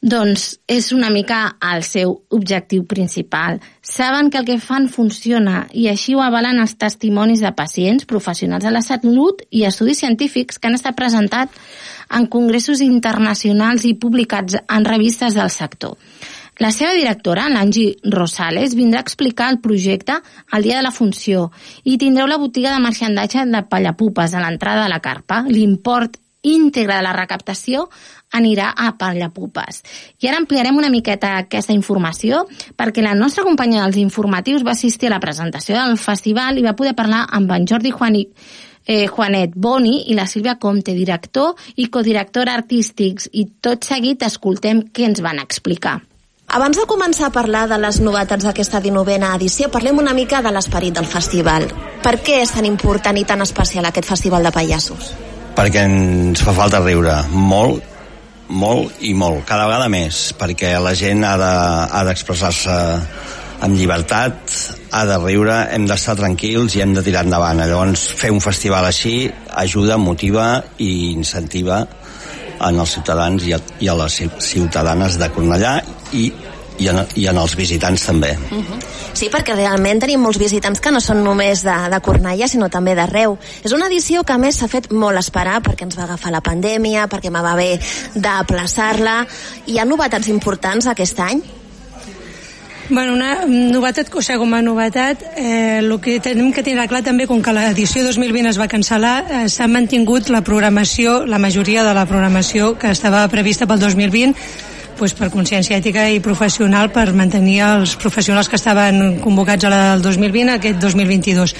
[0.00, 3.60] doncs és una mica el seu objectiu principal.
[3.82, 8.64] Saben que el que fan funciona i així ho avalen els testimonis de pacients, professionals
[8.64, 11.52] de la salut i estudis científics que han estat presentats
[12.10, 15.98] en congressos internacionals i publicats en revistes del sector.
[16.60, 20.18] La seva directora, l'Angi Rosales, vindrà a explicar el projecte
[20.52, 21.46] el dia de la funció
[21.88, 25.38] i tindreu la botiga de marxandatge de Pallapupes a l'entrada de la carpa.
[25.48, 27.86] L'import íntegre de la recaptació
[28.36, 29.80] anirà a Pallapupes.
[30.20, 32.42] I ara ampliarem una miqueta aquesta informació
[32.76, 36.76] perquè la nostra companya dels informatius va assistir a la presentació del festival i va
[36.76, 38.26] poder parlar amb en Jordi Juani,
[38.84, 43.32] eh, Juanet Boni i la Sílvia Comte, director i codirector artístics.
[43.32, 46.02] I tot seguit escoltem què ens van explicar.
[46.50, 50.50] Abans de començar a parlar de les novetats d'aquesta 19a edició, parlem una mica de
[50.50, 51.68] l'esperit del festival.
[52.02, 55.12] Per què és tan important i tan especial aquest festival de pallassos?
[55.54, 57.84] Perquè ens fa falta riure molt,
[58.50, 63.30] molt i molt, cada vegada més, perquè la gent ha d'expressar-se de,
[63.68, 64.58] amb llibertat,
[64.90, 67.62] ha de riure, hem d'estar tranquils i hem de tirar endavant.
[67.62, 69.30] Llavors, fer un festival així
[69.62, 70.50] ajuda, motiva
[70.82, 71.84] i incentiva
[72.60, 74.18] en els ciutadans i a, i a les
[74.50, 75.78] ciutadanes de Cornellà
[76.12, 76.30] i
[76.80, 78.32] i, en, i en els visitants també.
[79.12, 82.96] Sí, perquè realment tenim molts visitants que no són només de, de Cornellà, sinó també
[82.96, 83.36] d'arreu.
[83.62, 86.42] És una edició que a més s'ha fet molt esperar perquè ens va agafar la
[86.44, 87.74] pandèmia, perquè me va haver
[88.16, 89.22] d'aplaçar-la.
[89.68, 91.42] Hi ha novetats importants aquest any?
[92.90, 97.04] Bueno, una novetat, o sigui, com a novetat, eh, el que tenim que tenir clar
[97.06, 101.84] també, com que l'edició 2020 es va cancel·lar, eh, s'ha mantingut la programació, la majoria
[101.86, 104.34] de la programació que estava prevista pel 2020,
[105.00, 110.52] pues, per consciència ètica i professional per mantenir els professionals que estaven convocats al 2020
[110.52, 111.54] a aquest 2022.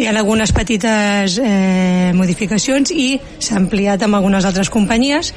[0.00, 5.34] Hi ha algunes petites eh, modificacions i s'ha ampliat amb algunes altres companyies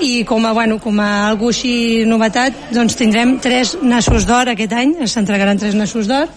[0.00, 4.72] i com a, bueno, com a algo així novetat doncs tindrem tres nassos d'or aquest
[4.76, 6.32] any s'entregaran tres nassos d'or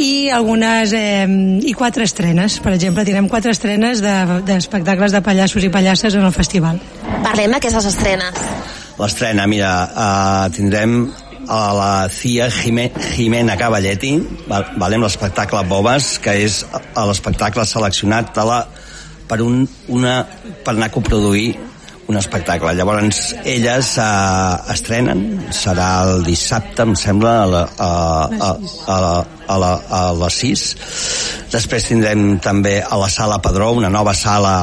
[0.00, 1.28] i algunes eh,
[1.62, 2.58] i quatre estrenes.
[2.64, 6.82] Per exemple tindrem quatre estrenes d'espectacles de, de pallassos i pallasses en el festival.
[7.22, 8.42] Parlem d'aquestes estrenes
[9.00, 11.06] L'estrena, mira, uh, tindrem
[11.48, 14.12] a la Cia Jime, Jimena Cavalletti,
[14.50, 16.60] val, vale, amb l'espectacle Bobes, que és
[17.08, 18.58] l'espectacle seleccionat de la,
[19.30, 20.18] per, un, una,
[20.66, 21.54] per anar a coproduir
[22.10, 22.74] un espectacle.
[22.76, 25.24] Llavors, elles uh, estrenen,
[25.54, 27.90] serà el dissabte, em sembla, a, la, a,
[28.50, 28.52] a,
[28.98, 29.00] a,
[29.46, 30.68] a, la, a les 6.
[31.56, 34.54] Després tindrem també a la Sala Padró, una nova sala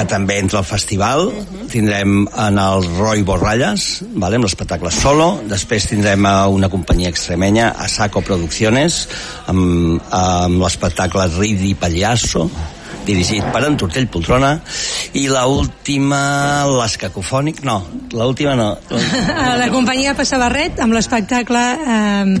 [0.00, 1.28] que també entra al festival.
[1.28, 1.68] Uh -huh.
[1.70, 5.40] Tindrem en el Roy Borralles, vale, amb l'espectacle Solo.
[5.48, 9.08] Després tindrem a una companyia extremenya, a Saco Producciones,
[9.46, 12.50] amb, amb l'espectacle Ridi Pagliasso,
[13.06, 14.60] dirigit per en Tortell Poltrona
[15.14, 17.82] i la última les Cacofònic, no,
[18.12, 18.78] la última no
[19.62, 22.40] la companyia Passabarret amb l'espectacle eh,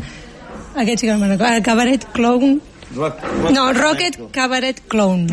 [0.82, 2.60] aquest sí que no me'n recordo, Cabaret Clown
[2.94, 5.26] Rock, no, Rocket Cabaret Clown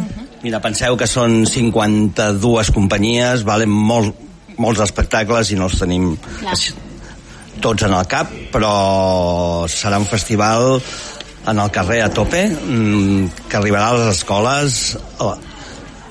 [0.47, 4.15] Mira, penseu que són 52 companyies, valen molt,
[4.55, 6.55] molts espectacles i no els tenim Clar.
[7.59, 8.69] tots en el cap, però
[9.67, 10.77] serà un festival
[11.51, 14.79] en el carrer a tope, mm, que arribarà a les escoles,
[15.19, 15.33] a,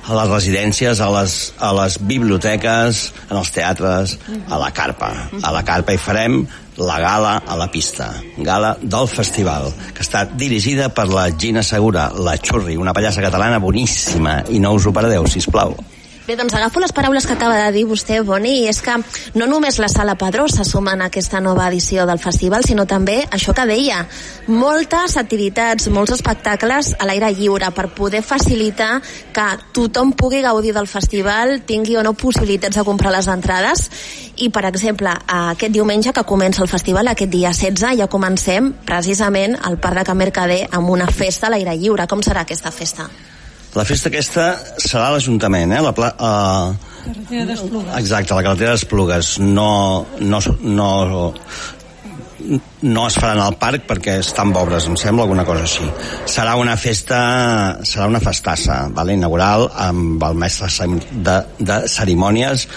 [0.05, 4.19] a les residències, a les, a les biblioteques, en els teatres,
[4.51, 5.15] a la carpa.
[5.41, 6.43] A la carpa hi farem
[6.77, 12.11] la gala a la pista, gala del festival, que està dirigida per la Gina Segura,
[12.13, 15.75] la Xurri, una pallassa catalana boníssima, i no us ho perdeu, si plau.
[16.27, 18.97] Bé, doncs agafo les paraules que acaba de dir vostè, Boni, i és que
[19.39, 23.55] no només la Sala Padró s'assuma en aquesta nova edició del festival, sinó també això
[23.55, 24.01] que deia,
[24.51, 28.97] moltes activitats, molts espectacles a l'aire lliure per poder facilitar
[29.37, 33.87] que tothom pugui gaudir del festival, tingui o no possibilitats de comprar les entrades,
[34.43, 35.15] i per exemple,
[35.53, 40.07] aquest diumenge que comença el festival, aquest dia 16, ja comencem precisament al Parc de
[40.11, 42.11] Can Mercader amb una festa a l'aire lliure.
[42.11, 43.07] Com serà aquesta festa?
[43.77, 44.45] La festa aquesta
[44.81, 45.81] serà a l'Ajuntament, eh?
[45.85, 47.97] La pla, uh, Carretera d'Esplugues.
[47.99, 49.33] exacte, la carretera d'Esplugues.
[49.43, 50.89] No, no, no,
[52.83, 55.91] no es farà en el parc perquè estan obres, em sembla, alguna cosa així.
[56.25, 57.21] Serà una festa,
[57.85, 59.19] serà una festassa, vale?
[59.19, 62.69] inaugural, amb el mestre de, de cerimònies,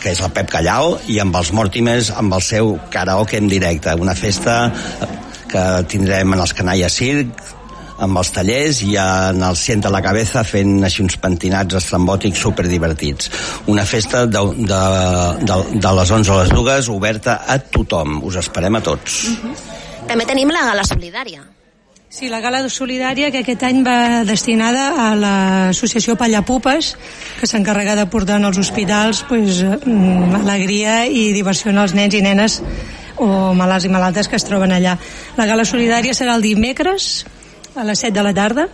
[0.00, 3.92] que és el Pep Callau, i amb els Mortimers, amb el seu karaoke en directe.
[4.00, 4.72] Una festa
[5.48, 7.57] que tindrem en els Canalla Circ,
[8.04, 13.30] amb els tallers i en el Sienta la Cabeza fent així uns pentinats estrambòtics superdivertits.
[13.72, 14.80] Una festa de, de,
[15.42, 18.20] de, de les 11 a les 2 oberta a tothom.
[18.24, 19.22] Us esperem a tots.
[20.08, 21.44] També tenim la gala solidària.
[22.08, 26.94] Sí, la gala solidària que aquest any va destinada a l'associació Pallapupes,
[27.36, 32.62] que s'encarrega de portar als hospitals pues, mm, alegria i diversió als nens i nenes
[33.20, 34.96] o malalts i malaltes que es troben allà.
[35.36, 37.26] La gala solidària serà el dimecres
[37.78, 38.66] a les 7 de la tarda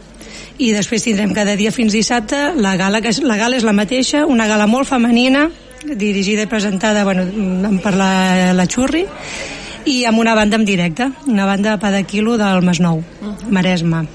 [0.58, 3.74] i després tindrem cada dia fins dissabte la gala, que és, la gala és la
[3.76, 5.48] mateixa, una gala molt femenina,
[5.84, 7.26] dirigida i presentada bueno,
[7.82, 9.04] per la, la Xurri,
[9.90, 13.02] i amb una banda en directe, una banda pa de quilo del Masnou,
[13.50, 14.06] Maresme.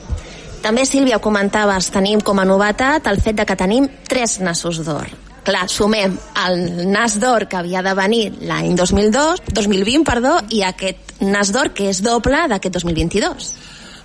[0.64, 4.82] També, Sílvia, ho comentaves, tenim com a novetat el fet de que tenim tres nassos
[4.84, 5.12] d'or.
[5.48, 6.58] Clar, sumem el
[6.92, 11.88] nas d'or que havia de venir l'any 2002, 2020, perdó, i aquest nas d'or que
[11.90, 13.54] és doble d'aquest 2022.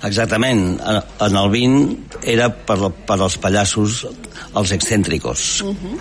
[0.05, 0.81] Exactament.
[0.81, 4.05] En en el 20 era per, per als pallassos
[4.55, 5.63] els excèntricos.
[5.63, 5.99] Uh -huh.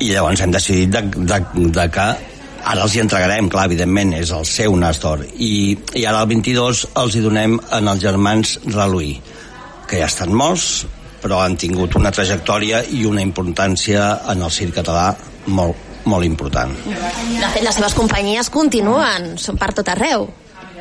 [0.00, 2.08] I llavors hem decidit de, de, de que
[2.64, 5.24] ara els hi entregarem, clar, evidentment, és el seu nas d'or.
[5.36, 9.20] I, I ara el 22 els hi donem en els germans Reluí,
[9.86, 10.86] que ja estan morts,
[11.22, 15.14] però han tingut una trajectòria i una importància en el circ català
[15.46, 16.72] molt, molt important.
[16.86, 20.28] De fet, les seves companyies continuen, són per tot arreu.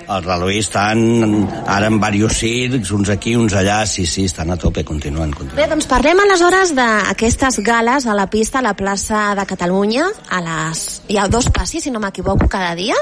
[0.10, 4.58] El Reloí estan ara en diversos circs, uns aquí, uns allà, sí, sí, estan a
[4.58, 5.58] tope, continuen, continuen.
[5.60, 10.08] Bé, doncs parlem aleshores d'aquestes gales a la pista a la plaça de Catalunya.
[10.30, 11.02] A les...
[11.10, 12.98] Hi ha dos passis, si no m'equivoco, cada dia?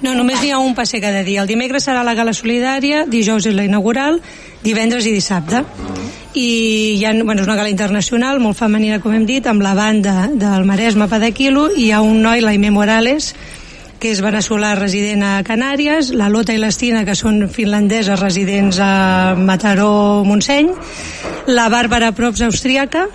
[0.00, 1.42] No, només hi ha un passe cada dia.
[1.44, 4.20] El dimecres serà la gala solidària, dijous és la inaugural,
[4.64, 5.64] divendres i dissabte.
[6.32, 6.48] I
[6.96, 10.30] hi ha, bueno, és una gala internacional, molt femenina, com hem dit, amb la banda
[10.32, 13.34] del Maresme Padaquilo, i hi ha un noi, l'Aime Morales,
[14.00, 19.36] que és veneçolà resident a Canàries, la Lota i l'Estina, que són finlandeses residents a
[19.36, 20.72] Mataró, Montseny,
[21.52, 23.06] la Bàrbara Props, austríaca,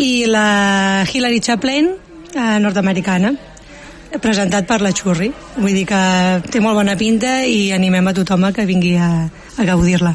[0.00, 1.92] i la Hillary Chaplin,
[2.32, 3.34] eh, nord-americana
[4.22, 5.28] presentat per la Xurri.
[5.58, 6.00] Vull dir que
[6.48, 10.14] té molt bona pinta i animem a tothom a que vingui a, a gaudir-la.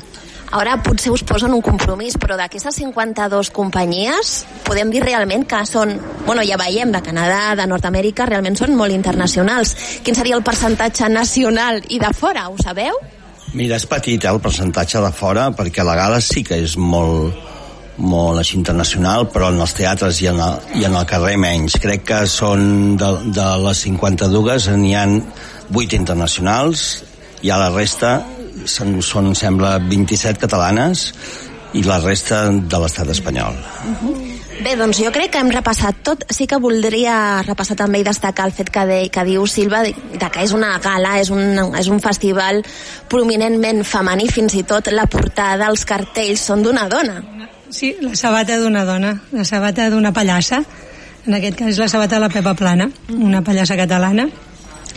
[0.54, 4.34] Ara potser us posen un compromís, però d'aquestes 52 companyies
[4.68, 5.96] podem dir realment que són,
[6.28, 9.74] bueno, ja veiem, de Canadà, de Nord-Amèrica, realment són molt internacionals.
[10.06, 13.00] Quin seria el percentatge nacional i de fora, ho sabeu?
[13.58, 17.34] Mira, és petit eh, el percentatge de fora, perquè la gala sí que és molt,
[17.98, 21.80] molt així internacional, però en els teatres i en el, i en el carrer menys.
[21.82, 25.18] Crec que són de, de les 52 n'hi han
[25.74, 27.04] 8 internacionals
[27.42, 28.20] i a la resta
[28.70, 31.12] són, són sembla 27 catalanes
[31.74, 33.56] i la resta de l'estat espanyol.
[34.62, 36.26] Bé, doncs jo crec que hem repassat tot.
[36.30, 39.96] Sí que voldria repassar també i destacar el fet que, de, que diu Silva de,
[40.20, 42.62] de que és una gala, és un, és un festival
[43.10, 47.20] prominentment femení, fins i tot la portada, els cartells són d'una dona.
[47.74, 50.62] Sí, la sabata d'una dona, la sabata d'una pallassa,
[51.26, 54.28] en aquest cas la sabata de la Pepa Plana, una pallassa catalana,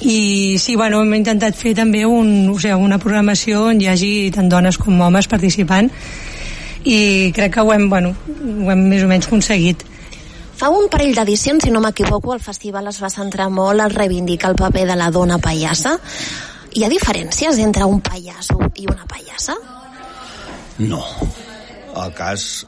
[0.00, 4.12] i sí, bueno, hem intentat fer també un, o sigui, una programació on hi hagi
[4.34, 5.90] tant dones com homes participant
[6.86, 9.82] i crec que ho hem, bueno, ho hem més o menys aconseguit.
[10.56, 14.52] Fa un parell d'edicions, si no m'equivoco, el festival es va centrar molt a reivindicar
[14.52, 15.96] el paper de la dona pallassa.
[16.76, 19.56] Hi ha diferències entre un pallasso i una pallassa?
[20.78, 21.02] No.
[21.96, 22.66] El cas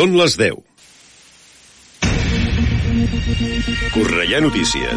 [0.00, 0.54] Són les 10.
[3.92, 4.88] Correia Notícies.